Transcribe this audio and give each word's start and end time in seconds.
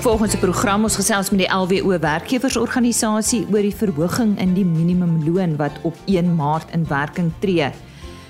Volgens 0.00 0.34
'n 0.34 0.38
program 0.38 0.82
ons 0.82 0.96
gesels 0.96 1.30
met 1.30 1.38
die 1.38 1.52
LWO 1.52 1.98
werkgewersorganisasie 1.98 3.46
oor 3.52 3.60
die 3.60 3.76
verhoging 3.76 4.38
in 4.38 4.54
die 4.54 4.64
minimumloon 4.64 5.56
wat 5.56 5.72
op 5.82 5.96
1 6.06 6.34
Maart 6.34 6.70
in 6.72 6.86
werking 6.88 7.32
tree. 7.38 7.70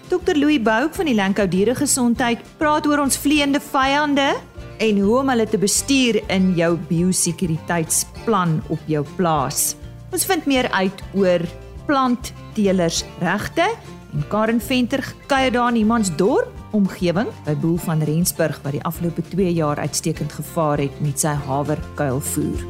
Dr 0.09 0.35
Louis 0.35 0.63
Bouk 0.63 0.95
van 0.95 1.05
die 1.05 1.15
Lankou 1.15 1.49
Diere 1.49 1.75
Gesondheid 1.75 2.39
praat 2.57 2.87
oor 2.87 2.99
ons 2.99 3.17
vleiende 3.17 3.61
vyande 3.61 4.35
en 4.79 4.99
hoe 4.99 5.19
om 5.19 5.29
hulle 5.29 5.47
te 5.47 5.59
bestuur 5.59 6.23
in 6.27 6.55
jou 6.55 6.79
biosekuriteitsplan 6.89 8.63
op 8.69 8.81
jou 8.87 9.07
plaas. 9.17 9.77
Ons 10.11 10.25
vind 10.25 10.47
meer 10.47 10.71
uit 10.71 11.03
oor 11.15 11.41
plantteelers 11.87 13.05
regte 13.21 13.71
en 14.13 14.29
Karen 14.29 14.61
Venter 14.61 15.05
kuier 15.27 15.53
daar 15.53 15.71
in 15.71 15.85
Imansdorp 15.85 16.75
omgewing 16.75 17.29
by 17.47 17.55
Boel 17.55 17.79
van 17.83 18.03
Rensburg 18.03 18.59
wat 18.65 18.75
die 18.75 18.83
afgelope 18.83 19.23
2 19.23 19.53
jaar 19.55 19.79
uitstekend 19.79 20.33
gevaar 20.33 20.79
het 20.83 21.01
met 21.01 21.21
sy 21.21 21.35
haverkuilvoer. 21.47 22.67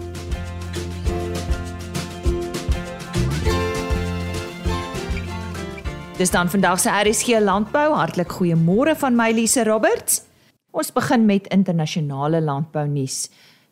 Dis 6.21 6.31
dan 6.31 6.51
vandag 6.53 6.81
se 6.81 6.93
RSG 6.93 7.41
landbou. 7.41 7.95
Hartlik 7.97 8.33
goeiemôre 8.37 8.93
van 9.01 9.17
my 9.17 9.31
Lise 9.33 9.65
Roberts. 9.65 10.23
Ons 10.71 10.93
begin 10.93 11.25
met 11.25 11.49
internasionale 11.49 12.41
landbou 12.45 12.89
nuus. 12.89 13.31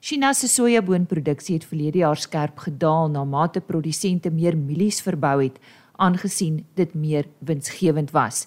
China 0.00 0.32
se 0.32 0.48
sojaboonproduksie 0.48 1.54
het 1.56 1.64
verlede 1.66 1.98
jaar 1.98 2.16
skerp 2.16 2.58
gedaal 2.58 3.10
na 3.10 3.24
mate 3.24 3.60
produsente 3.60 4.30
meer 4.30 4.56
mielies 4.56 5.00
verbou 5.02 5.42
het, 5.42 5.58
aangesien 5.96 6.66
dit 6.74 6.94
meer 6.94 7.26
winsgewend 7.38 8.10
was. 8.14 8.46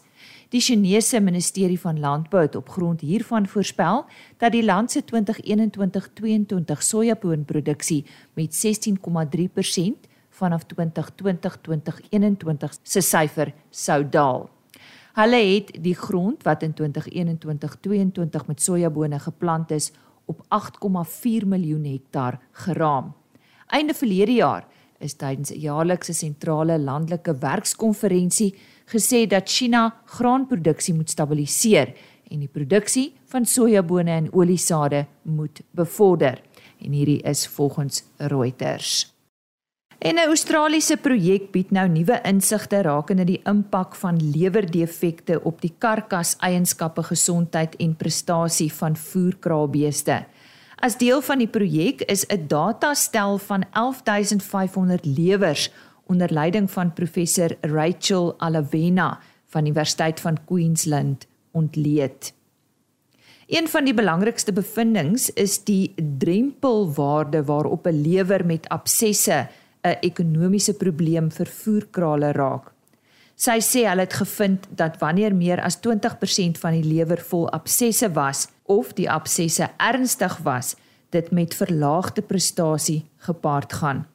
Die 0.51 0.59
Chinese 0.59 1.19
Ministerie 1.19 1.79
van 1.79 1.99
Landbou 1.99 2.41
het 2.43 2.55
op 2.55 2.69
grond 2.69 3.01
hiervan 3.01 3.47
voorspel 3.47 4.05
dat 4.37 4.51
die 4.51 4.63
land 4.63 4.91
se 4.91 5.03
2021-22 5.03 5.05
sojaboonproduksie 6.77 8.05
met 8.33 8.65
16,3% 8.67 10.09
vanaf 10.29 10.61
2020-2021 10.73 10.75
se 12.83 13.01
syfer 13.01 13.53
sou 13.69 14.09
daal. 14.09 14.49
Hulle 15.13 15.39
het 15.53 15.71
die 15.83 15.95
grond 15.95 16.43
wat 16.43 16.63
in 16.67 16.73
2021-22 16.81 16.83
met 18.47 18.61
sojabone 18.61 19.19
geplant 19.19 19.71
is 19.71 19.91
op 20.25 20.43
8,4 20.43 21.47
miljoen 21.47 21.85
hektaar 21.85 22.41
geraam. 22.51 23.13
Einde 23.67 23.93
verlede 23.93 24.33
jaar 24.33 24.67
is 24.99 25.13
tydens 25.13 25.51
'n 25.51 25.59
jaarlikse 25.59 26.13
sentrale 26.13 26.79
landelike 26.79 27.37
werkskonferensie 27.37 28.55
gesê 28.91 29.25
dat 29.27 29.49
China 29.49 29.89
graanproduksie 30.05 30.93
moet 30.93 31.09
stabiliseer 31.09 31.93
en 32.31 32.43
die 32.43 32.51
produksie 32.51 33.11
van 33.31 33.45
sojabone 33.45 34.11
en 34.11 34.33
oliesade 34.33 35.05
moet 35.23 35.63
bevorder. 35.71 36.41
En 36.81 36.91
hierdie 36.91 37.21
is 37.27 37.47
volgens 37.47 38.03
Reuters. 38.17 39.11
En 40.01 40.15
'n 40.15 40.27
Australiese 40.27 40.97
projek 40.97 41.51
bied 41.51 41.71
nou 41.71 41.87
nuwe 41.87 42.21
insigte 42.23 42.81
rakende 42.81 43.23
die 43.23 43.41
impak 43.45 43.95
van 43.95 44.17
lewerdefekte 44.17 45.43
op 45.43 45.61
die 45.61 45.73
karkaseienskappe, 45.77 47.03
gesondheid 47.03 47.75
en 47.75 47.95
prestasie 47.95 48.73
van 48.73 48.95
voerkraalbeeste. 48.95 50.25
As 50.81 50.97
deel 50.97 51.21
van 51.21 51.37
die 51.37 51.47
projek 51.47 52.01
is 52.01 52.25
'n 52.25 52.47
datastel 52.47 53.37
van 53.37 53.63
11500 53.71 55.05
lewers 55.05 55.69
onder 56.11 56.33
leiding 56.33 56.71
van 56.71 56.93
professor 56.93 57.55
Rachel 57.61 58.33
Alavena 58.37 59.19
van 59.47 59.65
Universiteit 59.65 60.19
van 60.19 60.37
Queensland 60.45 61.27
ontleed. 61.51 62.33
Een 63.47 63.67
van 63.67 63.83
die 63.83 63.93
belangrikste 63.93 64.53
bevindinge 64.53 65.31
is 65.33 65.63
die 65.63 65.93
drempelwaarde 66.17 67.43
waarop 67.43 67.87
'n 67.87 68.01
lewer 68.01 68.45
met 68.45 68.69
absesse 68.69 69.47
'n 69.83 69.97
ekonomiese 70.01 70.73
probleem 70.73 71.31
vir 71.31 71.47
voerkrale 71.47 72.31
raak. 72.31 72.71
Sy 73.35 73.59
sê 73.59 73.87
hulle 73.89 74.05
het 74.05 74.13
gevind 74.13 74.67
dat 74.69 74.97
wanneer 74.99 75.35
meer 75.35 75.61
as 75.61 75.79
20% 75.79 76.57
van 76.57 76.71
die 76.71 76.93
lewer 76.93 77.21
vol 77.21 77.49
absesse 77.49 78.11
was, 78.13 78.47
of 78.63 78.93
die 78.93 79.09
absesse 79.09 79.69
ernstig 79.77 80.37
was, 80.37 80.75
dit 81.09 81.31
met 81.31 81.55
verlaagde 81.55 82.21
prestasie 82.21 83.05
gepaard 83.17 83.73
gaan. 83.73 84.05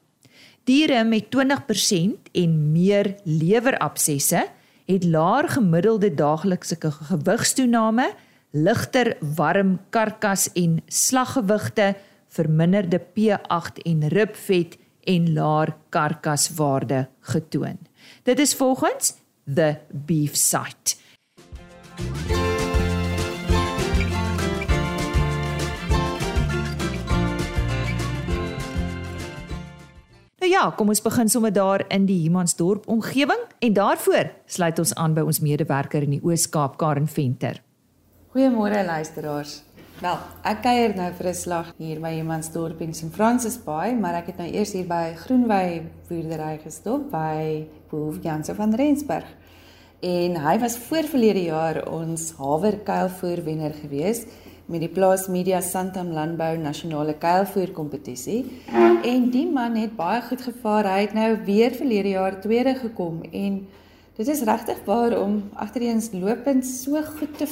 Diere 0.66 1.04
met 1.04 1.28
20% 1.31 2.31
en 2.32 2.54
meer 2.72 3.15
lewerabsesse 3.22 4.49
het 4.87 5.04
laer 5.04 5.49
gemiddelde 5.49 6.10
daaglikse 6.15 6.77
gewigstoename, 6.81 8.09
ligter 8.50 9.16
warm 9.37 9.77
karkas 9.91 10.49
en 10.53 10.81
slaggewigte, 10.87 11.94
verminderde 12.28 12.99
P8 12.99 13.82
en 13.82 14.09
ribvet 14.09 14.78
en 15.06 15.32
laer 15.32 15.77
karkaswaarde 15.88 17.06
getoon. 17.21 17.78
Dit 18.22 18.38
is 18.38 18.54
volgens 18.54 19.15
the 19.44 19.77
beef 19.91 20.34
site. 20.34 20.98
Nou 30.47 30.55
ja, 30.55 30.69
kom 30.79 30.93
ons 30.93 31.01
begin 31.03 31.27
sommer 31.27 31.51
daar 31.51 31.83
in 31.91 32.05
die 32.07 32.21
Humansdorp 32.23 32.84
omgewing 32.87 33.41
en 33.59 33.73
daarvoor 33.75 34.29
sluit 34.47 34.79
ons 34.79 34.93
aan 34.95 35.17
by 35.17 35.25
ons 35.27 35.41
medewerker 35.43 36.05
in 36.07 36.12
die 36.15 36.21
Oos-Kaap 36.23 36.77
Karen 36.79 37.09
Venter. 37.11 37.59
Goeiemôre 38.31 38.84
luisteraars. 38.87 39.57
Wel, 39.99 40.21
ek 40.47 40.62
kuier 40.62 40.95
nou 40.95 41.09
vir 41.19 41.27
'n 41.27 41.34
slag 41.34 41.73
hier 41.79 41.99
by 41.99 42.12
Humansdorp 42.21 42.81
in 42.81 42.95
St 42.95 43.11
Francis 43.11 43.59
Bay, 43.59 43.97
maar 43.99 44.15
ek 44.15 44.27
het 44.27 44.39
nou 44.39 44.47
eers 44.47 44.73
hier 44.73 44.87
by 44.87 45.17
Groenwy 45.17 45.83
boerdery 46.09 46.61
gestop 46.63 47.11
by 47.11 47.67
Boef 47.91 48.23
Janse 48.23 48.55
van 48.55 48.75
Rensburg. 48.75 49.27
En 50.01 50.37
hy 50.37 50.59
was 50.59 50.78
voor 50.78 51.03
verlede 51.03 51.43
jaar 51.43 51.89
ons 51.91 52.34
haverkuilvoer 52.39 53.45
wenner 53.45 53.75
geweest 53.75 54.28
met 54.66 54.82
die 54.82 54.91
Plaas 54.91 55.28
Media 55.31 55.60
Santam 55.62 56.09
Landbou 56.10 56.56
Nasionale 56.59 57.15
Kuilvoer 57.15 57.71
Kompetisie. 57.75 58.41
En 59.06 59.28
die 59.31 59.47
man 59.47 59.77
het 59.78 59.94
baie 59.94 60.19
goed 60.27 60.43
gevaar. 60.43 60.88
Hy 60.91 61.04
het 61.04 61.15
nou 61.15 61.28
weer 61.47 61.77
verlede 61.77 62.16
jaar 62.16 62.41
tweede 62.43 62.75
gekom 62.75 63.21
en 63.31 63.60
dit 64.16 64.28
is 64.32 64.43
regtig 64.49 64.81
waar 64.88 65.15
om 65.21 65.38
agtereens 65.54 66.10
lopend 66.12 66.66
so 66.66 67.03
goed 67.19 67.38
te 67.38 67.47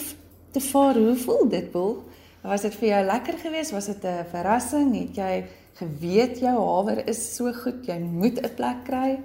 te 0.54 0.60
vaar. 0.62 0.94
Hoe 0.94 1.14
voel 1.18 1.48
dit, 1.50 1.70
Paul? 1.70 2.04
Was 2.42 2.62
dit 2.62 2.74
vir 2.78 2.88
jou 2.88 3.04
lekker 3.06 3.38
geweest? 3.42 3.74
Was 3.74 3.86
dit 3.86 4.04
'n 4.04 4.26
verrassing? 4.30 4.94
Het 4.98 5.16
jy 5.16 5.44
geweet 5.74 6.38
jou 6.38 6.54
haver 6.58 7.08
is 7.08 7.34
so 7.36 7.52
goed, 7.52 7.86
jy 7.86 7.98
moet 7.98 8.38
'n 8.42 8.54
plek 8.54 8.84
kry? 8.84 9.18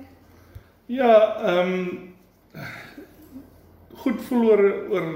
Ja, 0.85 1.37
ehm 1.41 1.73
um, 1.73 2.13
goed 3.93 4.21
voel 4.21 4.49
oor 4.49 4.63
oor 4.89 5.07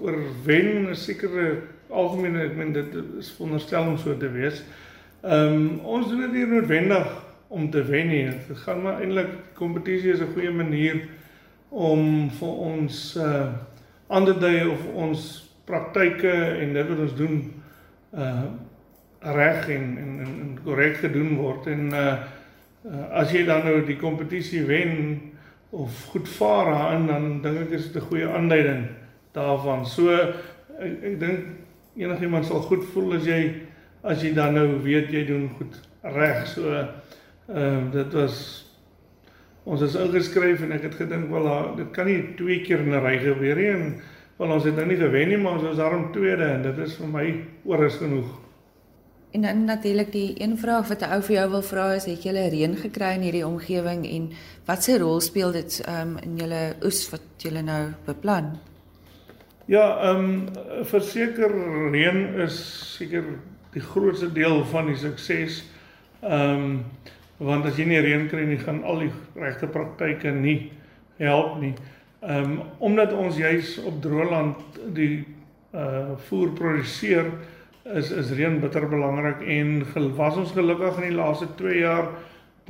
oor 0.00 0.18
wen 0.44 0.90
'n 0.90 0.94
sekere 0.94 1.75
algemeen 1.90 2.36
ek 2.40 2.56
meen 2.56 2.72
dit 2.72 2.96
is 3.18 3.30
veronderstel 3.36 3.86
om 3.90 3.98
so 3.98 4.16
te 4.16 4.30
wees. 4.32 4.62
Ehm 5.22 5.54
um, 5.54 5.78
ons 5.84 6.08
doen 6.08 6.20
dit 6.20 6.32
nie 6.32 6.46
noodwendig 6.46 7.08
om 7.48 7.70
te 7.70 7.82
wen 7.84 8.08
nie. 8.08 8.24
Dit 8.48 8.58
gaan 8.64 8.82
maar 8.82 9.00
eintlik 9.00 9.32
kompetisie 9.54 10.12
is 10.12 10.20
'n 10.20 10.32
goeie 10.34 10.50
manier 10.50 11.08
om 11.68 12.30
vir 12.30 12.48
ons 12.48 13.16
uh 13.16 13.52
aan 14.08 14.24
te 14.24 14.38
dui 14.38 14.68
of 14.70 14.86
ons 14.94 15.20
praktyke 15.64 16.30
en 16.32 16.72
dit 16.72 16.88
wat 16.88 16.98
ons 16.98 17.16
doen 17.16 17.52
uh 18.14 18.44
reg 19.20 19.68
en 19.68 19.96
en 19.98 20.18
en 20.20 20.58
korrek 20.64 20.96
gedoen 20.96 21.36
word 21.36 21.66
en 21.66 21.92
uh 21.92 22.16
as 23.10 23.32
jy 23.32 23.44
dan 23.44 23.64
nou 23.64 23.80
die 23.86 23.98
kompetisie 23.98 24.62
wen 24.66 25.32
of 25.70 26.04
goed 26.12 26.28
vaar 26.28 26.70
daarin 26.70 27.06
dan 27.06 27.42
dink 27.42 27.66
ek 27.66 27.70
is 27.70 27.92
dit 27.92 28.02
'n 28.02 28.06
goeie 28.06 28.28
aanduiding 28.28 28.86
daarvan. 29.32 29.86
So 29.86 30.10
ek, 30.78 31.02
ek 31.02 31.20
dink 31.20 31.40
enigiemand 31.96 32.46
sal 32.46 32.60
goed 32.68 32.84
voel 32.92 33.16
as 33.16 33.24
jy 33.24 33.40
as 34.06 34.22
jy 34.22 34.32
dan 34.36 34.54
nou 34.54 34.68
weet 34.84 35.10
jy 35.10 35.24
doen 35.26 35.48
goed 35.58 35.74
reg. 36.02 36.46
So 36.46 36.70
ehm 36.72 36.86
uh, 37.48 37.92
dit 37.92 38.12
was 38.12 38.38
ons 39.66 39.82
is 39.82 39.94
ingeskryf 39.98 40.62
en 40.62 40.72
ek 40.76 40.82
het 40.88 40.94
gedink 40.94 41.30
wel 41.30 41.76
dit 41.76 41.90
kan 41.94 42.06
nie 42.06 42.34
twee 42.38 42.60
keer 42.62 42.82
in 42.84 42.94
'n 42.94 43.02
ry 43.02 43.18
gebeur 43.18 43.56
nie 43.56 43.70
en 43.70 43.94
wel 44.38 44.52
ons 44.52 44.64
het 44.64 44.76
nou 44.76 44.86
nie 44.86 44.96
gewen 44.96 45.28
nie 45.28 45.38
maar 45.38 45.58
ons 45.58 45.62
was 45.62 45.76
daarom 45.76 46.12
tweede 46.12 46.44
en 46.44 46.62
dit 46.62 46.78
is 46.78 46.94
vir 46.94 47.08
my 47.08 47.26
oor 47.64 47.84
is 47.84 47.96
genoeg. 47.96 48.46
En 49.32 49.42
dan 49.42 49.64
natuurlik 49.64 50.12
die 50.12 50.34
een 50.42 50.58
vraag 50.58 50.88
wat 50.88 51.02
'n 51.02 51.12
ou 51.12 51.22
vir 51.22 51.34
jou 51.34 51.50
wil 51.50 51.62
vra 51.62 51.94
is 51.94 52.04
het 52.04 52.22
jy 52.22 52.32
reën 52.32 52.76
gekry 52.76 53.14
in 53.14 53.20
hierdie 53.20 53.46
omgewing 53.46 54.06
en 54.06 54.30
wat 54.64 54.84
se 54.84 54.98
rol 54.98 55.20
speel 55.20 55.52
dit 55.52 55.82
um, 55.88 56.16
in 56.22 56.36
julle 56.36 56.76
oes 56.84 57.10
wat 57.10 57.22
julle 57.36 57.62
nou 57.62 57.92
beplan? 58.04 58.58
Ja, 59.66 59.98
ehm 59.98 60.24
um, 60.24 60.84
verseker 60.86 61.50
reën 61.90 62.36
is 62.38 62.58
seker 62.94 63.24
die 63.74 63.80
grootste 63.82 64.28
deel 64.32 64.60
van 64.70 64.86
die 64.86 64.96
sukses. 64.96 65.64
Ehm 66.22 66.62
um, 66.62 66.76
want 67.36 67.66
as 67.66 67.74
jy 67.74 67.88
nie 67.90 67.98
reën 67.98 68.28
kry 68.30 68.44
nie, 68.46 68.60
gaan 68.62 68.84
al 68.86 69.02
die 69.02 69.10
regte 69.34 69.66
praktyke 69.66 70.30
nie 70.30 70.70
help 71.18 71.58
nie. 71.58 71.72
Ehm 72.22 72.52
um, 72.52 72.62
omdat 72.78 73.12
ons 73.12 73.42
juis 73.42 73.74
op 73.82 73.98
droëland 74.06 74.78
die 74.94 75.26
uh 75.74 76.14
voer 76.30 76.54
produseer 76.54 77.34
is 77.98 78.14
is 78.14 78.30
reën 78.38 78.60
bitter 78.62 78.86
belangrik 78.88 79.42
en 79.42 79.82
was 80.14 80.38
ons 80.38 80.54
gelukkig 80.54 81.02
in 81.02 81.10
die 81.10 81.18
laaste 81.18 81.50
2 81.58 81.78
jaar 81.82 82.12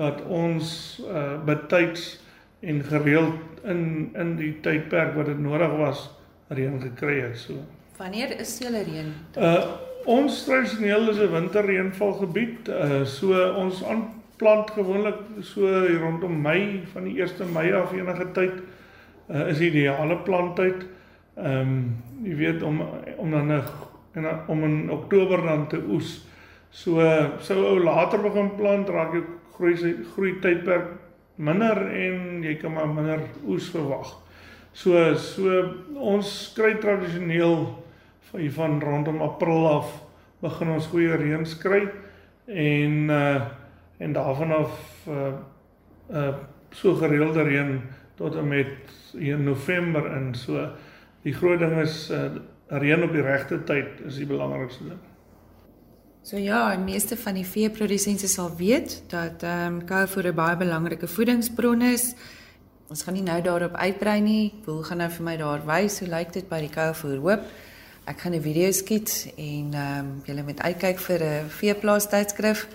dat 0.00 0.24
ons 0.24 0.72
uh 1.04 1.36
betyds 1.44 2.14
en 2.60 2.84
gereeld 2.88 3.64
in 3.68 4.12
in 4.16 4.36
die 4.40 4.54
tydperk 4.64 5.12
wat 5.14 5.34
dit 5.34 5.38
nodig 5.44 5.76
was 5.76 6.08
reën 6.48 6.80
gekry 6.80 7.20
het 7.20 7.38
so. 7.38 7.54
Wanneer 7.96 8.38
is 8.40 8.58
julle 8.62 8.82
reën? 8.86 9.12
Uh 9.38 9.64
ons 10.06 10.44
tradisioneel 10.46 11.08
is 11.10 11.18
'n 11.18 11.32
winterreënvalgebied. 11.32 12.68
Uh 12.68 13.04
so 13.04 13.34
ons 13.58 13.82
aanplant 13.84 14.70
gewoonlik 14.70 15.18
so 15.42 15.66
rondom 15.98 16.40
Mei 16.42 16.82
van 16.92 17.04
die 17.04 17.22
1 17.22 17.52
Mei 17.52 17.72
af 17.74 17.92
enige 17.92 18.32
tyd 18.32 18.62
uh 19.28 19.48
is 19.48 19.60
ideale 19.60 20.16
planttyd. 20.16 20.86
Ehm 21.34 21.60
um, 21.60 21.96
jy 22.22 22.36
weet 22.36 22.62
om 22.62 22.82
om 23.16 23.30
dan 23.30 23.52
'n 23.52 23.62
en 24.12 24.24
om 24.46 24.64
in 24.64 24.90
Oktober 24.90 25.42
dan 25.42 25.68
te 25.68 25.80
oes. 25.88 26.26
So 26.70 27.00
sou 27.40 27.64
ou 27.64 27.80
later 27.82 28.22
begin 28.22 28.54
plant 28.56 28.88
raak 28.88 29.12
jou 29.12 29.24
groei 29.56 29.96
groei 30.14 30.38
tydperk 30.40 30.88
minder 31.36 31.76
en 31.92 32.42
jy 32.42 32.54
kan 32.60 32.72
maar 32.72 32.88
minder 32.88 33.20
oes 33.46 33.68
verwag. 33.70 34.25
So 34.76 35.14
so 35.16 35.60
ons 35.96 36.30
kry 36.56 36.74
tradisioneel 36.80 37.62
van 38.28 38.50
van 38.52 38.80
rondom 38.82 39.22
April 39.24 39.68
af 39.70 39.92
begin 40.44 40.74
ons 40.74 40.88
goeie 40.92 41.16
reën 41.16 41.46
kry 41.62 41.86
en 42.46 43.08
uh 43.10 43.46
en 43.98 44.12
daarvan 44.12 44.52
af 44.52 45.06
uh 45.08 45.32
uh 46.12 46.34
so 46.70 46.94
gereelde 46.94 47.42
reën 47.42 47.80
tot 48.16 48.36
en 48.36 48.48
met 48.48 48.68
in 49.14 49.44
November 49.44 50.12
in 50.16 50.34
so 50.34 50.68
die 51.22 51.32
groot 51.32 51.58
ding 51.58 51.80
is 51.80 52.10
uh 52.10 52.36
reën 52.68 53.02
op 53.02 53.12
die 53.12 53.22
regte 53.22 53.64
tyd 53.64 54.00
is 54.06 54.16
die 54.16 54.26
belangrikste 54.26 54.84
ding. 54.84 55.00
So 56.22 56.36
ja, 56.36 56.74
die 56.74 56.84
meeste 56.84 57.16
van 57.16 57.34
die 57.34 57.46
veeprodusente 57.46 58.28
sal 58.28 58.50
weet 58.58 59.02
dat 59.08 59.42
ehm 59.42 59.80
um, 59.80 59.84
koue 59.86 60.22
'n 60.22 60.34
baie 60.34 60.56
belangrike 60.56 61.06
voedingsbron 61.06 61.82
is. 61.82 62.14
Ons 62.86 63.02
gaan 63.02 63.16
nie 63.18 63.24
nou 63.26 63.40
daarop 63.42 63.74
uitbrei 63.74 64.20
nie. 64.22 64.52
Boel 64.62 64.84
gaan 64.86 65.00
nou 65.02 65.08
vir 65.10 65.24
my 65.26 65.32
daar 65.40 65.62
wys 65.66 65.98
hoe 65.98 66.06
lyk 66.06 66.30
dit 66.36 66.46
by 66.46 66.60
die 66.62 66.70
koue 66.70 66.92
voer 66.94 67.16
hoop. 67.24 67.48
Ek 68.06 68.20
gaan 68.22 68.34
'n 68.34 68.42
video 68.42 68.70
skiet 68.70 69.32
en 69.36 69.74
ehm 69.74 69.98
um, 69.98 70.22
julle 70.24 70.42
moet 70.42 70.60
uitkyk 70.60 70.98
vir 70.98 71.20
'n 71.24 71.48
veeplaas 71.48 72.06
tydskrif 72.06 72.68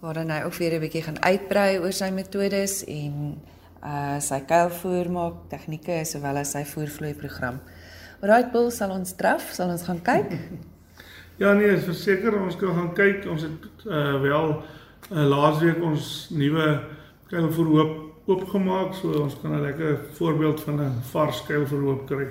waarin 0.00 0.30
hy 0.30 0.44
ook 0.44 0.54
weer 0.54 0.74
'n 0.74 0.80
bietjie 0.80 1.02
gaan 1.02 1.18
uitbrei 1.20 1.78
oor 1.78 1.92
sy 1.92 2.10
metodes 2.10 2.84
en 2.84 3.42
uh 3.82 4.20
sy 4.20 4.40
kuilvoer 4.40 5.10
maak 5.10 5.34
tegnieke 5.48 6.04
sowel 6.04 6.36
as 6.36 6.50
sy 6.50 6.64
voervloei 6.64 7.14
program. 7.14 7.60
Alright 8.22 8.52
Bill, 8.52 8.70
sal 8.70 8.90
ons 8.90 9.16
draf, 9.16 9.52
sal 9.52 9.68
ons 9.68 9.82
gaan 9.82 10.02
kyk? 10.02 10.30
ja 11.42 11.52
nee, 11.52 11.76
verseker 11.76 12.40
ons 12.40 12.56
kan 12.56 12.74
gaan 12.74 12.94
kyk. 12.94 13.26
Ons 13.26 13.42
het 13.42 13.86
uh 13.86 14.20
wel 14.20 14.62
uh, 15.10 15.26
laasweek 15.26 15.82
ons 15.82 16.28
nuwe 16.30 16.82
kuilvoer 17.28 17.66
hoop 17.66 18.05
oopgemaak, 18.26 18.94
so 18.94 19.22
ons 19.22 19.36
kan 19.40 19.52
'n 19.52 19.60
lekker 19.60 20.00
voorbeeld 20.12 20.60
van 20.60 20.80
'n 20.80 21.02
vars 21.12 21.44
kuilvoer 21.44 21.82
hoop 21.82 22.06
kry. 22.06 22.26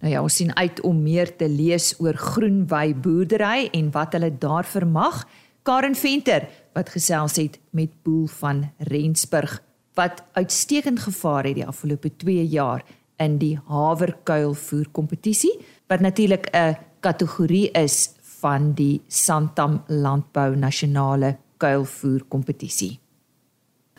Nou 0.00 0.12
ja, 0.12 0.22
ons 0.22 0.36
sien 0.36 0.56
uit 0.56 0.80
om 0.80 1.02
meer 1.02 1.36
te 1.36 1.48
lees 1.48 1.94
oor 1.98 2.14
groenwy 2.14 2.94
boerdery 2.94 3.68
en 3.72 3.90
wat 3.90 4.12
hulle 4.12 4.30
daar 4.38 4.64
vermag. 4.64 5.26
Karen 5.62 5.94
Venter 5.94 6.48
wat 6.72 6.88
gesels 6.88 7.36
het 7.36 7.58
met 7.70 7.90
Boel 8.02 8.26
van 8.26 8.70
Rensburg 8.78 9.62
wat 9.94 10.22
uitstekend 10.32 11.00
gevaar 11.00 11.44
het 11.44 11.54
die 11.54 11.66
afgelope 11.66 12.16
2 12.16 12.46
jaar 12.46 12.84
in 13.18 13.38
die 13.38 13.58
haverkuilvoer 13.66 14.86
kompetisie 14.92 15.58
wat 15.90 16.00
natuurlik 16.00 16.48
'n 16.54 16.76
kategorie 17.00 17.70
is 17.70 18.10
van 18.40 18.72
die 18.72 19.02
Santam 19.08 19.82
Landbou 19.86 20.56
Nasionale 20.56 21.36
Kuilvoer 21.56 22.22
kompetisie. 22.28 22.98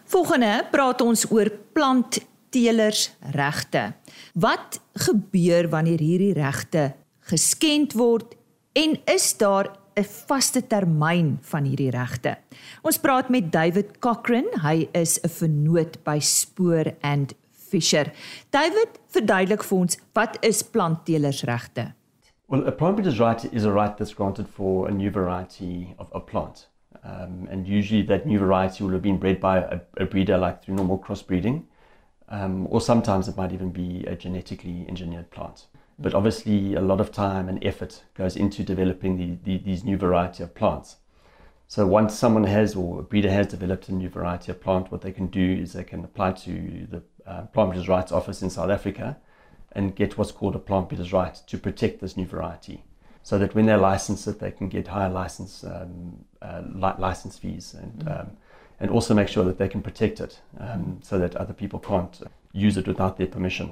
Volgende 0.09 0.63
praat 0.71 1.03
ons 1.05 1.21
oor 1.29 1.51
plant 1.77 2.17
teelersregte. 2.49 3.91
Wat 4.41 4.79
gebeur 5.05 5.67
wanneer 5.69 6.01
hierdie 6.01 6.33
regte 6.33 6.95
geskend 7.29 7.93
word 7.93 8.33
en 8.73 8.95
is 9.05 9.27
daar 9.37 9.69
'n 9.93 10.03
vaste 10.03 10.65
termyn 10.65 11.37
van 11.41 11.63
hierdie 11.63 11.91
regte? 11.93 12.37
Ons 12.81 12.97
praat 12.97 13.29
met 13.29 13.51
David 13.51 13.99
Cochran, 13.99 14.49
hy 14.63 14.89
is 14.93 15.19
'n 15.21 15.29
vennoot 15.29 16.03
by 16.03 16.19
Spoor 16.19 16.95
and 17.01 17.33
Fisher. 17.69 18.11
David, 18.49 18.99
verduidelik 19.13 19.63
vir 19.63 19.77
ons 19.77 19.97
wat 20.13 20.37
is 20.41 20.63
plantteelersregte? 20.63 21.93
Well, 22.47 22.65
a 22.65 22.71
plant 22.71 22.95
breeder's 22.95 23.19
right 23.19 23.53
is 23.53 23.63
a 23.63 23.71
right 23.71 23.95
that's 23.97 24.13
granted 24.13 24.47
for 24.47 24.87
a 24.87 24.91
new 24.91 25.11
variety 25.11 25.93
of 25.97 26.07
a 26.13 26.19
plant. 26.19 26.67
Um, 27.03 27.47
and 27.49 27.67
usually 27.67 28.01
that 28.03 28.25
new 28.25 28.39
variety 28.39 28.83
will 28.83 28.91
have 28.91 29.01
been 29.01 29.17
bred 29.17 29.39
by 29.39 29.59
a, 29.59 29.79
a 29.97 30.05
breeder 30.05 30.37
like 30.37 30.63
through 30.63 30.75
normal 30.75 30.99
crossbreeding. 30.99 31.63
um, 32.29 32.67
or 32.69 32.79
sometimes 32.79 33.27
it 33.27 33.35
might 33.35 33.51
even 33.51 33.71
be 33.71 34.05
a 34.05 34.15
genetically 34.15 34.85
engineered 34.87 35.29
plant. 35.31 35.65
But 35.97 36.13
obviously, 36.13 36.75
a 36.75 36.81
lot 36.81 37.01
of 37.01 37.11
time 37.11 37.49
and 37.49 37.63
effort 37.65 38.03
goes 38.13 38.37
into 38.37 38.63
developing 38.63 39.17
the, 39.17 39.37
the, 39.43 39.57
these 39.63 39.83
new 39.83 39.97
variety 39.97 40.43
of 40.43 40.55
plants. 40.55 40.97
So 41.67 41.85
once 41.85 42.17
someone 42.17 42.45
has 42.45 42.75
or 42.75 42.99
a 42.99 43.03
breeder 43.03 43.29
has 43.29 43.47
developed 43.47 43.89
a 43.89 43.93
new 43.93 44.09
variety 44.09 44.51
of 44.51 44.61
plant, 44.61 44.91
what 44.91 45.01
they 45.01 45.11
can 45.11 45.27
do 45.27 45.57
is 45.61 45.73
they 45.73 45.83
can 45.83 46.03
apply 46.03 46.31
to 46.33 46.87
the 46.89 47.03
uh, 47.27 47.41
Plant 47.47 47.71
Breeders' 47.71 47.89
Rights 47.89 48.11
Office 48.11 48.41
in 48.41 48.49
South 48.49 48.69
Africa 48.69 49.17
and 49.73 49.95
get 49.95 50.17
what's 50.17 50.31
called 50.31 50.55
a 50.55 50.59
Plant 50.59 50.89
Breeders' 50.89 51.13
Right 51.13 51.35
to 51.35 51.57
protect 51.57 51.99
this 51.99 52.17
new 52.17 52.25
variety. 52.25 52.83
So 53.29 53.37
that 53.37 53.53
when 53.53 53.67
they 53.67 53.75
license 53.75 54.25
it, 54.25 54.39
they 54.39 54.49
can 54.49 54.69
get 54.69 54.87
higher 54.87 55.13
license 55.21 55.63
um, 55.63 56.25
uh, 56.41 56.63
li- 56.73 56.97
license 56.97 57.37
fees 57.37 57.75
and 57.75 57.93
mm-hmm. 57.99 58.21
um, 58.21 58.27
and 58.79 58.89
also 58.89 59.13
make 59.13 59.27
sure 59.27 59.45
that 59.45 59.57
they 59.59 59.67
can 59.67 59.81
protect 59.83 60.19
it 60.19 60.41
um, 60.59 60.99
so 61.03 61.19
that 61.19 61.35
other 61.35 61.53
people 61.53 61.79
can't 61.79 62.21
use 62.53 62.75
it 62.79 62.87
without 62.87 63.17
their 63.17 63.27
permission. 63.27 63.69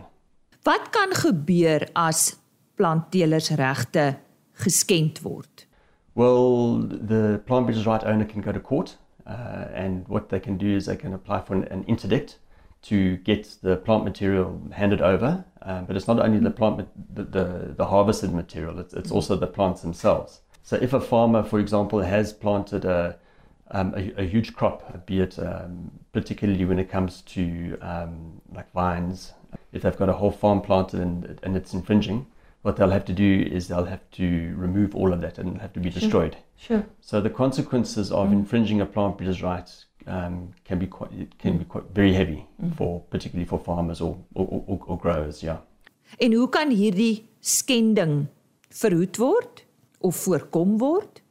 Wat 0.63 0.91
kan 0.91 1.09
gebeur 1.09 1.87
as 1.95 2.37
plantteelersregte 2.75 4.19
geskend 4.63 5.23
word? 5.23 5.65
Well, 6.13 6.77
the 7.07 7.41
plant 7.47 7.65
breeders' 7.65 7.87
right 7.87 8.03
owner 8.03 8.25
can 8.25 8.41
go 8.41 8.51
to 8.51 8.59
court, 8.59 8.97
uh, 9.25 9.73
and 9.73 10.07
what 10.07 10.29
they 10.29 10.39
can 10.39 10.57
do 10.57 10.75
is 10.75 10.85
they 10.85 10.97
can 10.97 11.13
apply 11.13 11.41
for 11.41 11.55
an, 11.55 11.63
an 11.71 11.83
interdict 11.87 12.37
to 12.83 13.17
get 13.17 13.57
the 13.61 13.77
plant 13.77 14.03
material 14.03 14.61
handed 14.71 15.01
over. 15.01 15.45
Um, 15.61 15.85
but 15.85 15.95
it's 15.97 16.07
not 16.07 16.19
only 16.19 16.39
the 16.39 16.51
plant, 16.51 16.87
the, 17.13 17.23
the, 17.23 17.73
the 17.75 17.85
harvested 17.85 18.33
material; 18.33 18.79
it's, 18.79 18.93
it's 18.93 19.11
also 19.11 19.35
the 19.35 19.47
plants 19.47 19.81
themselves. 19.81 20.41
So, 20.63 20.77
if 20.77 20.93
a 20.93 21.01
farmer, 21.01 21.43
for 21.43 21.59
example, 21.59 21.99
has 21.99 22.31
planted 22.33 22.85
a 22.85 23.17
um, 23.71 23.93
a, 23.95 24.21
a, 24.21 24.23
huge 24.23 24.53
crop, 24.53 25.05
be 25.05 25.19
it 25.19 25.37
um, 25.39 25.91
particularly 26.13 26.63
when 26.65 26.79
it 26.79 26.89
comes 26.89 27.21
to 27.21 27.77
um, 27.81 28.41
like 28.53 28.71
vines. 28.71 29.33
If 29.73 29.81
they've 29.81 29.97
got 29.97 30.09
a 30.09 30.13
whole 30.13 30.31
farm 30.31 30.61
planted 30.61 31.01
and, 31.01 31.39
and 31.43 31.55
it's 31.55 31.73
infringing, 31.73 32.27
what 32.67 32.75
they'll 32.75 32.95
have 32.99 33.05
to 33.05 33.13
do 33.13 33.47
is 33.49 33.69
they'll 33.69 33.85
have 33.85 34.03
to 34.11 34.53
remove 34.57 34.93
all 34.93 35.13
of 35.13 35.21
that 35.21 35.37
and 35.37 35.61
have 35.61 35.71
to 35.71 35.79
be 35.79 35.89
sure. 35.89 36.01
destroyed. 36.01 36.37
Sure. 36.57 36.85
So 36.99 37.21
the 37.21 37.29
consequences 37.29 38.11
of 38.11 38.27
mm. 38.27 38.33
infringing 38.33 38.81
a 38.81 38.85
plant 38.85 39.17
breeder's 39.17 39.41
rights 39.41 39.85
um, 40.05 40.53
can 40.65 40.77
be 40.77 40.87
quite 40.87 41.13
it 41.13 41.39
can 41.39 41.53
mm. 41.53 41.59
be 41.59 41.65
quite 41.65 41.85
very 41.93 42.13
heavy 42.13 42.45
mm. 42.61 42.75
for 42.75 42.99
particularly 43.09 43.47
for 43.47 43.57
farmers 43.57 44.01
or 44.01 44.17
or, 44.35 44.63
or, 44.67 44.79
or 44.87 44.97
growers. 44.97 45.41
Yeah. 45.41 45.59
En 46.19 46.33
hoe 46.33 46.47
kan 46.47 46.71
hierdie 46.71 47.23
skending 47.41 48.27
verhoed 48.81 49.17
word 49.17 49.63
of 50.01 50.19
voorkom 50.25 50.77
word? 50.77 51.21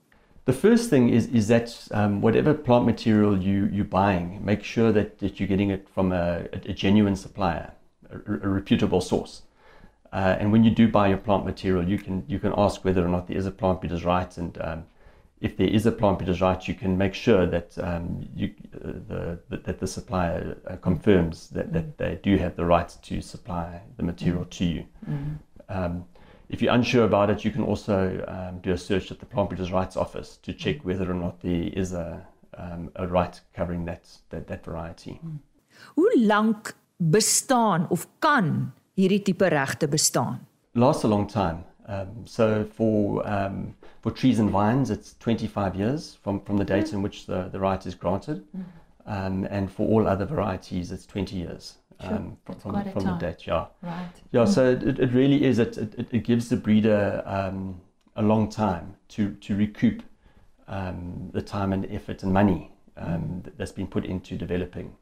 The 0.47 0.57
first 0.65 0.89
thing 0.89 1.11
is 1.11 1.27
is 1.27 1.49
that 1.49 1.69
um, 1.91 2.23
whatever 2.23 2.55
plant 2.55 2.87
material 2.87 3.37
you 3.37 3.69
you're 3.73 3.93
buying, 4.01 4.41
make 4.45 4.65
sure 4.65 4.91
that, 4.93 5.19
that 5.19 5.39
you're 5.39 5.53
getting 5.53 5.71
it 5.71 5.89
from 5.95 6.13
a, 6.13 6.49
a 6.53 6.73
genuine 6.73 7.17
supplier, 7.17 7.73
a, 8.11 8.17
a 8.47 8.49
reputable 8.49 9.03
source. 9.03 9.43
Uh, 10.17 10.35
and 10.41 10.51
when 10.51 10.65
you 10.65 10.71
do 10.71 10.89
buy 10.89 11.09
your 11.09 11.19
plant 11.19 11.45
material, 11.45 11.87
you 11.87 11.99
can 11.99 12.25
you 12.27 12.39
can 12.39 12.53
ask 12.57 12.83
whether 12.87 13.05
or 13.05 13.09
not 13.09 13.27
there 13.27 13.37
is 13.37 13.45
a 13.45 13.51
plant 13.51 13.81
breeder's 13.81 14.03
right, 14.03 14.39
and 14.39 14.59
um, 14.63 14.85
if 15.43 15.59
there 15.59 15.69
is 15.69 15.85
a 15.85 15.93
plant 15.93 16.17
breeder's 16.19 16.41
right, 16.41 16.67
you 16.67 16.73
can 16.73 16.97
make 16.97 17.13
sure 17.13 17.45
that 17.47 17.77
um, 17.89 18.27
you 18.35 18.47
uh, 18.75 19.37
the, 19.51 19.59
that 19.67 19.79
the 19.79 19.87
supplier 19.87 20.57
uh, 20.67 20.77
confirms 20.77 21.51
that, 21.51 21.71
that 21.75 21.99
they 21.99 22.19
do 22.23 22.39
have 22.39 22.57
the 22.57 22.65
right 22.65 22.97
to 23.03 23.21
supply 23.21 23.83
the 23.99 24.03
material 24.03 24.45
mm. 24.45 24.51
to 24.51 24.65
you. 24.65 24.87
Mm. 25.07 25.39
Um, 25.69 26.05
if 26.49 26.63
you're 26.63 26.73
unsure 26.73 27.05
about 27.05 27.29
it, 27.29 27.45
you 27.45 27.51
can 27.51 27.63
also 27.63 28.25
um, 28.27 28.61
do 28.61 28.73
a 28.73 28.79
search 28.79 29.13
at 29.13 29.19
the 29.19 29.27
Plant 29.27 29.51
Breeders' 29.51 29.71
Rights 29.71 29.97
Office 29.99 30.39
to 30.45 30.55
check 30.55 30.77
whether 30.83 31.11
or 31.11 31.15
not 31.15 31.43
there 31.43 31.69
is 31.75 31.93
a, 31.93 32.27
um, 32.57 32.91
a 32.95 33.07
right 33.07 33.39
covering 33.53 33.85
that, 33.85 34.09
that, 34.31 34.47
that 34.47 34.65
variety. 34.65 35.15
Hmm. 35.21 35.37
Hoe 35.97 36.17
lank 36.17 36.75
bestaan 36.99 37.87
of 37.91 38.07
kan 38.21 38.73
hierdie 38.97 39.21
tipe 39.25 39.49
regte 39.51 39.87
bestaan? 39.89 40.41
Lasts 40.75 41.05
a 41.05 41.09
long 41.09 41.27
time. 41.27 41.65
Um, 41.89 42.27
so 42.27 42.65
for 42.65 43.23
um, 43.29 43.75
for 44.03 44.11
trees 44.11 44.39
and 44.41 44.51
vines, 44.51 44.91
it's 44.91 45.15
25 45.21 45.77
years 45.77 46.19
from, 46.23 46.41
from 46.41 46.57
the 46.57 46.65
date 46.65 46.93
in 46.93 47.01
which 47.03 47.27
the, 47.27 47.49
the 47.53 47.59
right 47.61 47.87
is 47.87 47.95
granted, 47.95 48.43
um, 49.07 49.47
and 49.51 49.71
for 49.71 49.87
all 49.89 50.07
other 50.09 50.27
varieties, 50.27 50.91
it's 50.93 51.07
20 51.07 51.37
years 51.37 51.79
Sure. 52.01 52.13
um, 52.15 52.37
from, 52.45 52.57
from, 52.61 52.85
from 52.93 53.05
the 53.05 53.13
date. 53.15 53.47
Yeah, 53.47 53.67
Right. 53.83 54.11
yeah. 54.33 54.45
So 54.45 54.71
it, 54.73 54.99
it 54.99 55.13
really 55.13 55.45
is. 55.45 55.59
It, 55.59 55.79
it, 55.79 56.09
it 56.11 56.25
gives 56.25 56.49
the 56.49 56.57
breeder 56.57 57.23
um, 57.25 57.81
a 58.17 58.23
long 58.23 58.49
time 58.51 58.97
to 59.09 59.31
to 59.41 59.55
recoup 59.57 60.03
um, 60.69 61.31
the 61.33 61.41
time 61.43 61.73
and 61.73 61.87
effort 61.91 62.23
and 62.25 62.33
money 62.33 62.71
um, 62.97 63.41
that- 63.45 63.57
that's 63.59 63.73
been 63.73 63.87
put 63.87 64.05
into 64.05 64.37
developing 64.37 64.93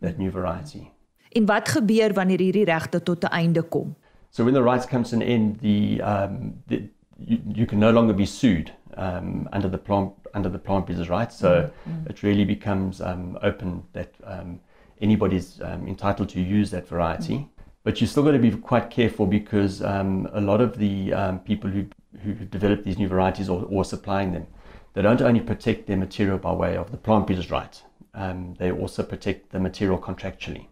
that 0.00 0.16
new 0.18 0.30
variety. 0.30 0.92
En 1.30 1.46
wat 1.46 1.68
gebeur 1.68 2.12
wanneer 2.12 2.40
hierdie 2.42 2.64
regte 2.64 3.02
tot 3.02 3.24
'n 3.24 3.32
einde 3.32 3.62
kom? 3.62 3.94
So 4.30 4.44
when 4.44 4.54
the 4.54 4.62
rights 4.62 4.86
come 4.86 5.04
to 5.04 5.16
an 5.16 5.22
end, 5.22 5.60
the, 5.60 6.00
um, 6.02 6.54
the 6.66 6.82
you, 7.18 7.38
you 7.54 7.66
can 7.66 7.78
no 7.78 7.90
longer 7.90 8.14
be 8.14 8.26
sued 8.26 8.72
um, 8.96 9.48
under 9.52 9.68
the 9.68 9.78
plant 9.78 10.12
under 10.34 10.48
the 10.48 10.58
plant 10.58 10.86
breeders' 10.86 11.08
rights. 11.08 11.36
So 11.36 11.70
it 12.08 12.22
really 12.22 12.44
becomes 12.44 13.00
um, 13.00 13.38
open 13.42 13.82
that 13.92 14.14
um, 14.24 14.60
anybody's 15.00 15.60
um, 15.60 15.86
entitled 15.88 16.28
to 16.30 16.40
use 16.40 16.70
that 16.70 16.88
variety. 16.88 17.48
But 17.82 18.00
you 18.00 18.06
still 18.06 18.22
got 18.22 18.32
to 18.32 18.38
be 18.38 18.50
quite 18.50 18.90
careful 18.90 19.26
because 19.26 19.82
um, 19.82 20.28
a 20.32 20.40
lot 20.40 20.60
of 20.60 20.78
the 20.78 21.12
um, 21.12 21.38
people 21.40 21.70
who 21.70 21.84
who 22.24 22.34
develop 22.34 22.82
these 22.82 22.98
new 22.98 23.08
varieties 23.08 23.48
or, 23.48 23.64
or 23.70 23.84
supplying 23.84 24.32
them, 24.32 24.46
they 24.94 25.02
don't 25.02 25.22
only 25.22 25.40
protect 25.40 25.86
their 25.86 25.96
material 25.96 26.38
by 26.38 26.52
way 26.52 26.76
of 26.76 26.90
the 26.90 26.96
plant 26.96 27.26
breeders' 27.26 27.50
right. 27.50 27.82
Um, 28.14 28.54
they 28.58 28.72
also 28.72 29.02
protect 29.02 29.50
the 29.50 29.60
material 29.60 29.98
contractually. 29.98 30.66